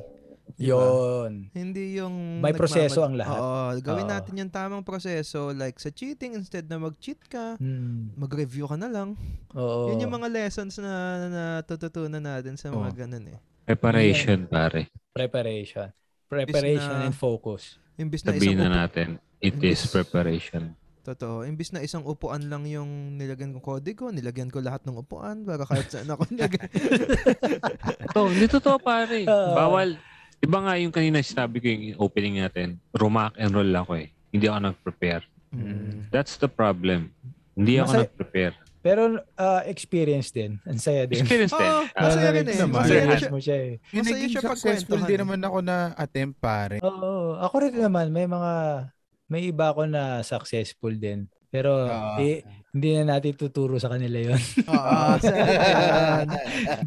Diba? 0.54 0.78
Yun. 0.78 1.50
Hindi 1.50 1.98
yung... 1.98 2.38
May 2.38 2.54
nagmamad- 2.54 2.60
proseso 2.60 3.02
ang 3.02 3.18
lahat. 3.18 3.34
Oo, 3.34 3.62
gawin 3.82 4.06
Oo. 4.06 4.12
natin 4.14 4.32
yung 4.36 4.46
tamang 4.48 4.80
proseso. 4.80 5.50
Like 5.50 5.74
sa 5.76 5.90
cheating, 5.90 6.38
instead 6.38 6.64
na 6.64 6.78
mag-cheat 6.78 7.18
ka, 7.26 7.58
Hmm. 7.58 8.14
mag-review 8.14 8.64
ka 8.64 8.78
na 8.78 8.86
lang. 8.86 9.18
Oo. 9.52 9.90
Yun 9.90 10.06
yung 10.06 10.14
mga 10.14 10.30
lessons 10.30 10.78
na 10.78 10.92
natututunan 11.26 12.22
natin 12.22 12.54
sa 12.54 12.70
mga 12.70 12.88
Oo. 12.88 12.96
ganun 12.96 13.26
eh. 13.26 13.38
preparation, 13.66 14.46
pare. 14.46 14.86
Preparation. 15.10 15.90
Preparation 16.30 16.94
na- 16.94 17.04
and 17.04 17.16
focus. 17.16 17.82
Imbis 17.96 18.22
na 18.22 18.30
Sabihin 18.30 18.54
isang 18.54 18.60
na 18.60 18.68
upo, 18.68 18.78
natin, 18.78 19.08
it 19.38 19.56
is 19.58 19.78
Imbis- 19.78 19.92
preparation. 19.92 20.74
Totoo. 21.02 21.46
Imbis 21.46 21.70
na 21.70 21.78
isang 21.78 22.02
upuan 22.02 22.50
lang 22.50 22.66
yung 22.66 23.14
nilagyan 23.14 23.54
kong 23.54 23.62
kodigo, 23.62 24.10
nilagyan 24.10 24.50
ko 24.50 24.58
lahat 24.58 24.82
ng 24.82 24.98
upuan 24.98 25.46
para 25.46 25.62
kahit 25.62 25.86
saan 25.86 26.10
ako 26.10 26.26
nilagay. 26.26 26.66
Ito, 28.10 28.26
hindi 28.26 28.46
totoo, 28.50 28.76
pare. 28.82 29.22
Bawal. 29.58 29.94
Iba 30.36 30.58
nga 30.60 30.74
yung 30.76 30.90
kanina 30.90 31.22
sinabi 31.22 31.62
ko 31.62 31.66
yung 31.66 32.02
opening 32.02 32.42
natin, 32.42 32.82
rumak 32.90 33.38
and 33.38 33.54
roll 33.54 33.70
ako 33.70 33.96
eh. 33.96 34.10
Hindi 34.30 34.50
ako 34.50 34.58
nag-prepare. 34.66 35.22
Mm. 35.54 36.10
That's 36.10 36.36
the 36.36 36.50
problem. 36.50 37.14
Hindi 37.54 37.78
ako 37.78 38.02
nag-prepare. 38.02 38.54
Pero 38.82 39.18
ah, 39.34 39.62
experience 39.62 40.30
din. 40.30 40.58
Ang 40.62 40.78
saya 40.78 41.06
din. 41.06 41.18
Experience 41.18 41.50
din. 41.50 41.66
Oo, 41.66 41.82
Ah, 41.90 42.02
masaya 42.06 42.30
rin 42.30 42.46
eh. 42.46 42.54
naman. 42.54 42.82
Masaya 42.82 43.00
rin 43.00 43.10
Masaya 43.10 43.30
mo 43.30 43.38
siya 43.38 43.56
eh. 43.56 43.72
Yung 43.90 44.02
Masaya 44.02 44.14
naging 44.14 44.30
siya 44.30 44.42
successful 44.44 45.00
din 45.02 45.18
naman 45.18 45.40
ako 45.40 45.58
na 45.58 45.76
attempt 45.94 46.36
pare. 46.38 46.76
Oo. 46.82 47.34
Ako 47.40 47.54
rin 47.62 47.74
naman. 47.74 48.10
May 48.10 48.26
mga, 48.26 48.52
may 49.26 49.50
iba 49.50 49.70
ako 49.70 49.86
na 49.86 50.22
successful 50.22 50.92
din. 50.92 51.26
Pero 51.46 51.86
Oo. 51.86 52.18
eh, 52.18 52.42
hindi 52.70 52.92
na 52.94 53.16
natin 53.16 53.32
tuturo 53.32 53.78
sa 53.78 53.88
kanila 53.88 54.18
yon. 54.20 54.36
Oo, 54.68 55.04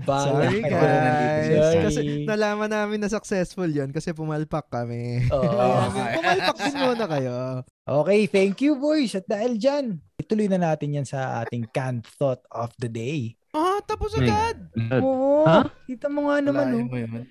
sorry 0.06 0.60
guys. 0.62 1.48
Sorry. 1.50 1.82
Kasi 1.82 2.02
nalaman 2.24 2.70
namin 2.70 3.02
na 3.02 3.10
successful 3.10 3.66
yon 3.66 3.90
kasi 3.90 4.14
pumalpak 4.14 4.70
kami. 4.70 5.26
Oo. 5.30 5.42
Ayan, 5.90 5.90
pumalpak 6.16 6.58
din 6.60 6.76
muna 6.78 7.06
kayo. 7.08 7.36
Okay, 7.82 8.20
thank 8.30 8.62
you 8.62 8.78
boys. 8.78 9.18
At 9.18 9.26
dahil 9.26 9.58
dyan, 9.58 9.86
ituloy 10.16 10.46
na 10.46 10.62
natin 10.62 11.02
yan 11.02 11.08
sa 11.08 11.42
ating 11.42 11.66
canned 11.72 12.06
thought 12.06 12.44
of 12.52 12.70
the 12.78 12.90
day. 12.90 13.34
Ah, 13.50 13.82
tapos 13.82 14.14
Hmm. 14.14 14.22
agad. 14.22 14.58
Oo. 15.02 15.42
Ha? 15.50 15.66
Kita 15.90 16.06
mo 16.06 16.30
nga 16.30 16.38
naman, 16.38 16.66
oh. 16.76 16.86
mo 16.86 16.96
yun. 16.96 17.26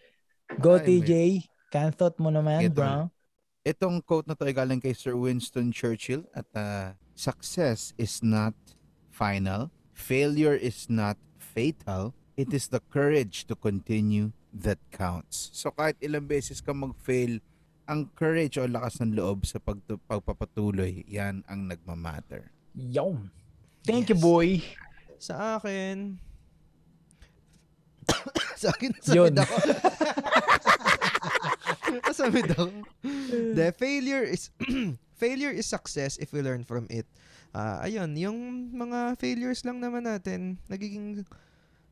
Go 0.59 0.75
TJ. 0.75 1.44
Canned 1.71 1.94
thought 1.94 2.18
mo 2.18 2.33
naman, 2.33 2.64
Ito. 2.64 2.75
bro. 2.75 3.07
Itong 3.68 4.00
quote 4.00 4.24
na 4.24 4.33
to 4.33 4.48
ay 4.48 4.57
galing 4.57 4.81
kay 4.81 4.96
Sir 4.96 5.12
Winston 5.12 5.68
Churchill 5.68 6.24
at 6.33 6.48
ah, 6.57 6.96
success 7.12 7.92
is 8.00 8.24
not 8.24 8.57
final, 9.12 9.68
failure 9.92 10.57
is 10.57 10.88
not 10.88 11.20
fatal, 11.37 12.16
it 12.33 12.48
is 12.57 12.72
the 12.72 12.81
courage 12.88 13.44
to 13.44 13.52
continue 13.52 14.33
that 14.57 14.81
counts. 14.88 15.52
So 15.52 15.68
kahit 15.68 16.00
ilang 16.00 16.24
beses 16.24 16.64
ka 16.64 16.72
mag-fail, 16.72 17.44
ang 17.85 18.09
courage 18.16 18.57
o 18.57 18.64
lakas 18.64 19.04
ng 19.04 19.12
loob 19.12 19.44
sa 19.44 19.61
pagtu- 19.61 20.00
pagpapatuloy, 20.09 21.04
yan 21.04 21.44
ang 21.44 21.68
nagmamatter. 21.68 22.48
Yum. 22.72 23.28
Thank 23.85 24.09
you, 24.09 24.16
Yes. 24.16 24.24
boy. 24.24 24.48
Sa 25.20 25.61
akin, 25.61 26.16
sa 28.57 28.72
akin, 28.72 28.96
Yun. 29.12 29.37
samid 29.37 29.44
ako. 29.44 29.57
Samid 32.18 32.53
ako. 32.53 32.72
The 33.55 33.72
failure 33.77 34.24
is 34.24 34.51
failure 35.22 35.51
is 35.51 35.66
success 35.66 36.16
if 36.22 36.31
we 36.31 36.40
learn 36.40 36.62
from 36.62 36.87
it. 36.88 37.05
Ah, 37.51 37.83
ayun, 37.83 38.12
yung 38.14 38.38
mga 38.77 39.16
failures 39.16 39.64
lang 39.64 39.81
naman 39.81 40.05
natin, 40.05 40.61
nagiging 40.68 41.24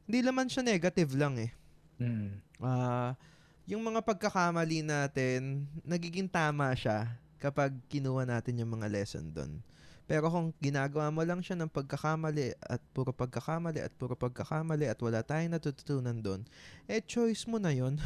hindi 0.06 0.20
naman 0.22 0.46
siya 0.46 0.62
negative 0.62 1.10
lang 1.18 1.34
eh. 1.40 1.50
Mm. 1.98 2.38
Ah, 2.62 3.18
yung 3.66 3.82
mga 3.82 4.04
pagkakamali 4.04 4.86
natin, 4.86 5.66
nagiging 5.82 6.30
tama 6.30 6.70
siya 6.78 7.10
kapag 7.42 7.74
kinuha 7.90 8.22
natin 8.22 8.62
yung 8.62 8.70
mga 8.78 8.86
lesson 8.86 9.26
doon. 9.34 9.58
Pero 10.06 10.30
kung 10.30 10.54
ginagawa 10.62 11.10
mo 11.10 11.26
lang 11.26 11.42
siya 11.42 11.58
ng 11.58 11.66
pagkakamali 11.66 12.54
at 12.62 12.78
puro 12.94 13.10
pagkakamali 13.10 13.82
at 13.82 13.90
puro 13.90 14.14
pagkakamali 14.14 14.86
at 14.86 15.02
wala 15.02 15.26
tayong 15.26 15.58
natututunan 15.58 16.14
doon, 16.22 16.46
eh 16.86 17.02
choice 17.02 17.50
mo 17.50 17.58
na 17.58 17.74
yon. 17.74 17.98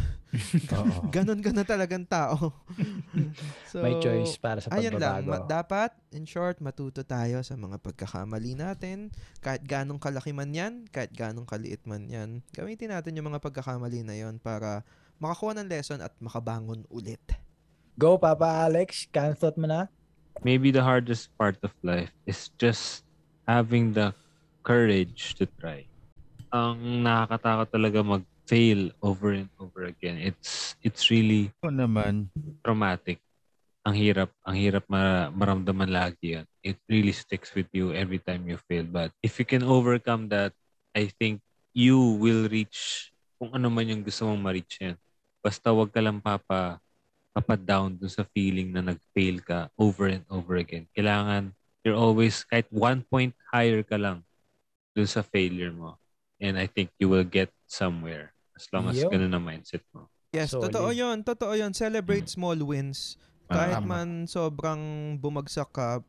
Ganon 1.14 1.44
ka 1.44 1.52
na 1.52 1.60
talagang 1.60 2.08
tao. 2.08 2.56
so, 3.70 3.84
May 3.84 4.00
choice 4.00 4.40
para 4.40 4.64
sa 4.64 4.72
Ayun 4.72 4.96
lang, 4.96 5.28
ma- 5.28 5.44
pagbabago. 5.44 5.52
dapat, 5.52 5.90
in 6.16 6.24
short, 6.24 6.64
matuto 6.64 7.04
tayo 7.04 7.44
sa 7.44 7.52
mga 7.60 7.76
pagkakamali 7.84 8.56
natin. 8.56 9.12
Kahit 9.44 9.68
ganong 9.68 10.00
kalaki 10.00 10.32
man 10.32 10.56
yan, 10.56 10.88
kahit 10.88 11.12
ganong 11.12 11.44
kaliit 11.44 11.84
man 11.84 12.08
yan, 12.08 12.40
gamitin 12.56 12.96
natin 12.96 13.12
yung 13.12 13.28
mga 13.28 13.44
pagkakamali 13.44 14.00
na 14.08 14.16
yon 14.16 14.40
para 14.40 14.88
makakuha 15.20 15.52
ng 15.60 15.68
lesson 15.68 16.00
at 16.00 16.16
makabangon 16.16 16.88
ulit. 16.88 17.20
Go, 18.00 18.16
Papa 18.16 18.64
Alex. 18.64 19.04
Thought 19.12 19.60
mo 19.60 19.68
na? 19.68 19.92
Maybe 20.40 20.70
the 20.70 20.82
hardest 20.82 21.28
part 21.36 21.58
of 21.62 21.74
life 21.82 22.12
is 22.24 22.48
just 22.56 23.04
having 23.44 23.92
the 23.92 24.14
courage 24.64 25.36
to 25.36 25.48
try. 25.60 25.84
Ang 26.50 27.04
nakakatakot 27.04 27.68
talaga 27.70 27.98
mag-fail 28.02 28.90
over 29.04 29.36
and 29.36 29.50
over 29.60 29.86
again. 29.86 30.18
It's 30.18 30.74
it's 30.82 31.12
really 31.12 31.52
Ito 31.60 31.70
naman, 31.70 32.32
traumatic. 32.64 33.20
Ang 33.84 33.96
hirap, 33.96 34.30
ang 34.44 34.56
hirap 34.56 34.84
ma- 34.88 35.32
maramdaman 35.32 35.88
lagi 35.88 36.36
yan. 36.36 36.46
It 36.60 36.76
really 36.88 37.16
sticks 37.16 37.52
with 37.56 37.68
you 37.72 37.96
every 37.96 38.20
time 38.20 38.44
you 38.48 38.60
fail. 38.68 38.84
But 38.84 39.12
if 39.24 39.40
you 39.40 39.46
can 39.48 39.64
overcome 39.64 40.28
that, 40.32 40.52
I 40.92 41.08
think 41.08 41.40
you 41.72 41.96
will 42.20 42.48
reach 42.50 43.08
kung 43.40 43.56
ano 43.56 43.72
man 43.72 43.88
yung 43.88 44.04
gusto 44.04 44.28
mong 44.28 44.42
ma-reach 44.42 44.84
yan. 44.84 44.96
Basta 45.40 45.72
wag 45.72 45.88
ka 45.88 46.00
lang 46.04 46.20
papa, 46.20 46.76
papa 47.40 47.56
down 47.56 47.96
dun 47.96 48.12
sa 48.12 48.22
feeling 48.36 48.70
na 48.70 48.84
nag-fail 48.84 49.40
ka 49.40 49.72
over 49.80 50.12
and 50.12 50.24
over 50.28 50.60
again. 50.60 50.84
Kailangan, 50.92 51.56
you're 51.80 51.96
always, 51.96 52.44
kahit 52.44 52.68
one 52.68 53.00
point 53.08 53.32
higher 53.48 53.80
ka 53.80 53.96
lang 53.96 54.20
dun 54.92 55.08
sa 55.08 55.24
failure 55.24 55.72
mo. 55.72 55.96
And 56.36 56.60
I 56.60 56.68
think 56.68 56.92
you 57.00 57.08
will 57.08 57.24
get 57.24 57.48
somewhere 57.64 58.32
as 58.56 58.68
long 58.72 58.88
as 58.88 59.00
Yep. 59.00 59.12
ganun 59.12 59.32
ang 59.32 59.44
mindset 59.44 59.84
mo. 59.92 60.08
Yes, 60.32 60.52
Solid. 60.52 60.70
totoo 60.70 60.92
yun. 60.92 61.20
Totoo 61.26 61.52
yun. 61.56 61.72
Celebrate 61.74 62.28
small 62.30 62.56
wins. 62.60 63.18
Kahit 63.50 63.82
Tama. 63.82 64.06
man 64.06 64.30
sobrang 64.30 65.16
bumagsak 65.18 65.68
ka, 65.74 66.00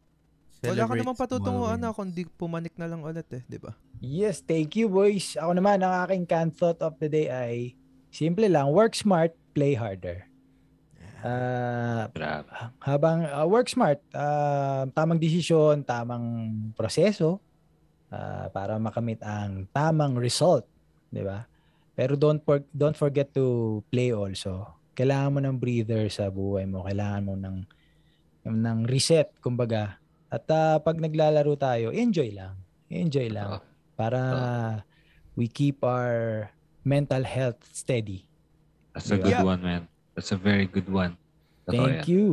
wala 0.62 0.86
ka 0.86 0.94
celebrate 0.94 1.02
namang 1.02 1.20
patutunguhan 1.20 1.82
na 1.82 1.90
wins. 1.90 1.98
kundi 1.98 2.22
pumanik 2.38 2.78
na 2.78 2.86
lang 2.86 3.02
ulit 3.02 3.26
eh, 3.34 3.42
di 3.50 3.58
ba? 3.58 3.74
Yes, 3.98 4.40
thank 4.46 4.78
you, 4.78 4.88
boys. 4.88 5.34
Ako 5.36 5.58
naman, 5.58 5.82
ang 5.82 6.06
aking 6.06 6.30
canned 6.30 6.54
thought 6.54 6.80
of 6.86 6.96
the 7.02 7.10
day 7.10 7.28
ay 7.34 7.74
simple 8.14 8.46
lang. 8.46 8.70
Work 8.72 8.94
smart, 8.94 9.34
play 9.58 9.74
harder. 9.74 10.31
Ah, 11.22 12.10
Grabe. 12.10 12.50
habang 12.82 13.26
ah, 13.30 13.46
work 13.46 13.70
smart, 13.70 14.02
ah, 14.18 14.90
tamang 14.92 15.22
desisyon, 15.22 15.86
tamang 15.86 16.26
proseso 16.74 17.38
ah, 18.10 18.50
para 18.50 18.82
makamit 18.82 19.22
ang 19.22 19.70
tamang 19.70 20.18
result, 20.18 20.66
'di 21.14 21.22
ba? 21.22 21.46
Pero 21.94 22.18
don't 22.18 22.42
for, 22.42 22.66
don't 22.74 22.98
forget 22.98 23.30
to 23.36 23.80
play 23.94 24.10
also. 24.10 24.66
Kailangan 24.98 25.32
mo 25.32 25.40
ng 25.46 25.58
breather 25.62 26.10
sa 26.10 26.34
buhay 26.34 26.66
mo, 26.66 26.82
kailangan 26.82 27.22
mo 27.22 27.34
ng 27.38 27.58
ng 28.50 28.80
reset 28.90 29.30
kumbaga. 29.44 30.02
At 30.32 30.48
ah, 30.50 30.82
pag 30.82 30.98
naglalaro 30.98 31.54
tayo, 31.60 31.94
enjoy 31.94 32.34
lang. 32.34 32.58
Enjoy 32.90 33.30
lang 33.30 33.62
para 33.94 34.20
we 35.38 35.46
keep 35.48 35.86
our 35.86 36.50
mental 36.82 37.22
health 37.24 37.62
steady. 37.72 38.26
That's 38.92 39.12
a 39.12 39.16
Diba? 39.16 39.24
good 39.30 39.38
Yeah. 39.38 39.44
one, 39.46 39.62
man. 39.62 39.91
That's 40.16 40.32
a 40.32 40.40
very 40.40 40.68
good 40.68 40.88
one. 40.92 41.16
Totoo 41.68 41.76
Thank 41.78 42.08
yan. 42.08 42.12
you. 42.12 42.26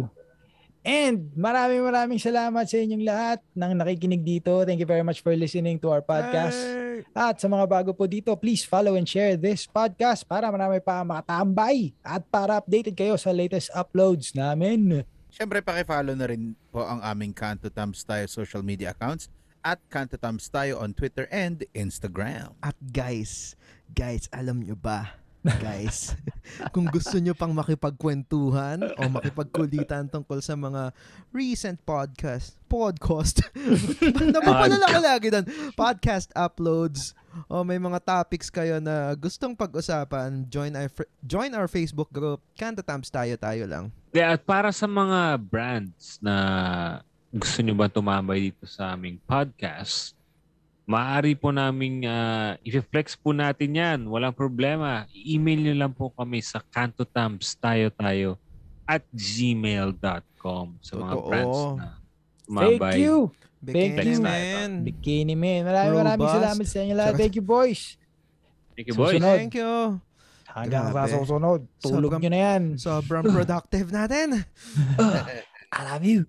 And 0.88 1.28
maraming 1.36 1.84
maraming 1.84 2.16
salamat 2.22 2.64
sa 2.64 2.80
inyong 2.80 3.04
lahat 3.04 3.38
ng 3.52 3.72
nakikinig 3.76 4.24
dito. 4.24 4.64
Thank 4.64 4.80
you 4.80 4.88
very 4.88 5.04
much 5.04 5.20
for 5.20 5.36
listening 5.36 5.76
to 5.84 5.92
our 5.92 6.00
podcast. 6.00 6.56
Hey! 6.56 6.88
At 7.14 7.38
sa 7.38 7.46
mga 7.46 7.66
bago 7.68 7.90
po 7.94 8.08
dito, 8.08 8.32
please 8.34 8.64
follow 8.64 8.96
and 8.96 9.06
share 9.06 9.38
this 9.38 9.68
podcast 9.68 10.26
para 10.26 10.50
marami 10.50 10.82
pa 10.82 11.04
makatambay 11.04 11.94
at 12.02 12.24
para 12.26 12.58
updated 12.58 12.94
kayo 12.96 13.14
sa 13.20 13.30
latest 13.30 13.70
uploads 13.76 14.34
namin. 14.34 15.04
Siyempre, 15.28 15.60
pakifollow 15.60 16.16
na 16.16 16.26
rin 16.26 16.56
po 16.72 16.82
ang 16.82 17.04
aming 17.04 17.36
Kanto 17.36 17.68
Tams 17.68 18.02
Tayo 18.02 18.26
social 18.26 18.64
media 18.64 18.96
accounts 18.96 19.28
at 19.62 19.78
Kanto 19.92 20.16
Tams 20.16 20.48
Tayo 20.48 20.80
on 20.80 20.96
Twitter 20.96 21.28
and 21.28 21.62
Instagram. 21.76 22.56
At 22.64 22.74
guys, 22.80 23.54
guys, 23.92 24.26
alam 24.32 24.64
nyo 24.64 24.74
ba? 24.74 25.20
Guys, 25.46 26.18
kung 26.74 26.90
gusto 26.90 27.14
nyo 27.22 27.30
pang 27.30 27.54
makipagkwentuhan 27.54 28.82
o 28.98 29.00
makipagkulitan 29.16 30.10
tungkol 30.10 30.42
sa 30.42 30.58
mga 30.58 30.90
recent 31.30 31.78
podcast, 31.86 32.58
podcast, 32.66 33.46
napapalala 34.34 34.86
ka 34.90 34.98
lagi 34.98 35.30
doon, 35.30 35.46
podcast 35.78 36.34
uploads, 36.34 37.14
o 37.46 37.62
may 37.62 37.78
mga 37.78 38.02
topics 38.02 38.50
kayo 38.50 38.82
na 38.82 39.14
gustong 39.14 39.54
pag-usapan, 39.54 40.42
join 40.50 40.74
our, 40.74 40.90
join 41.22 41.54
our 41.54 41.70
Facebook 41.70 42.10
group, 42.10 42.42
Kanta 42.58 42.82
Tams 42.82 43.06
Tayo 43.06 43.38
Tayo 43.38 43.70
lang. 43.70 43.94
Yeah, 44.10 44.34
at 44.34 44.42
para 44.42 44.74
sa 44.74 44.90
mga 44.90 45.38
brands 45.38 46.18
na 46.18 46.34
gusto 47.30 47.62
nyo 47.62 47.78
ba 47.78 47.86
tumambay 47.86 48.50
dito 48.50 48.66
sa 48.66 48.98
aming 48.98 49.22
podcast, 49.22 50.17
Maaari 50.88 51.36
po 51.36 51.52
naming 51.52 52.08
uh, 52.08 52.56
i-flex 52.64 53.12
po 53.12 53.36
natin 53.36 53.76
yan. 53.76 53.98
Walang 54.08 54.32
problema. 54.32 55.04
I-email 55.12 55.60
nyo 55.60 55.74
lang 55.84 55.92
po 55.92 56.08
kami 56.16 56.40
sa 56.40 56.64
cantotamps 56.64 57.60
tayo 57.60 57.92
tayo 57.92 58.40
at 58.88 59.04
gmail.com 59.12 60.80
sa 60.80 60.92
mga 60.96 61.12
Totoo. 61.12 61.28
brands 61.28 61.60
na 61.76 61.86
mabay. 62.48 62.80
Thank 62.80 63.04
you. 63.04 63.16
Bikini 63.60 64.00
Thank 64.00 64.08
you, 64.08 64.20
man. 64.24 64.70
Bikini 64.80 65.34
man. 65.36 65.68
Maraming 65.68 65.98
maraming 66.00 66.30
salamat 66.40 66.64
sa 66.64 66.78
inyo 66.80 66.94
lahat. 66.96 67.20
Thank 67.20 67.36
you, 67.36 67.44
boys. 67.44 68.00
Thank 68.72 68.88
you, 68.88 68.96
boys. 68.96 69.20
Susunod. 69.20 69.36
Thank 69.44 69.54
you. 69.60 70.00
Hanggang 70.48 70.88
Grabe. 70.88 71.04
sa 71.04 71.20
susunod. 71.20 71.60
Tulog 71.84 72.16
sobrang, 72.16 72.20
nyo 72.24 72.30
na 72.32 72.40
yan. 72.40 72.62
Sobrang 72.80 73.28
productive 73.36 73.92
natin. 73.92 74.40
I 75.68 75.80
love 75.84 76.00
you. 76.08 76.24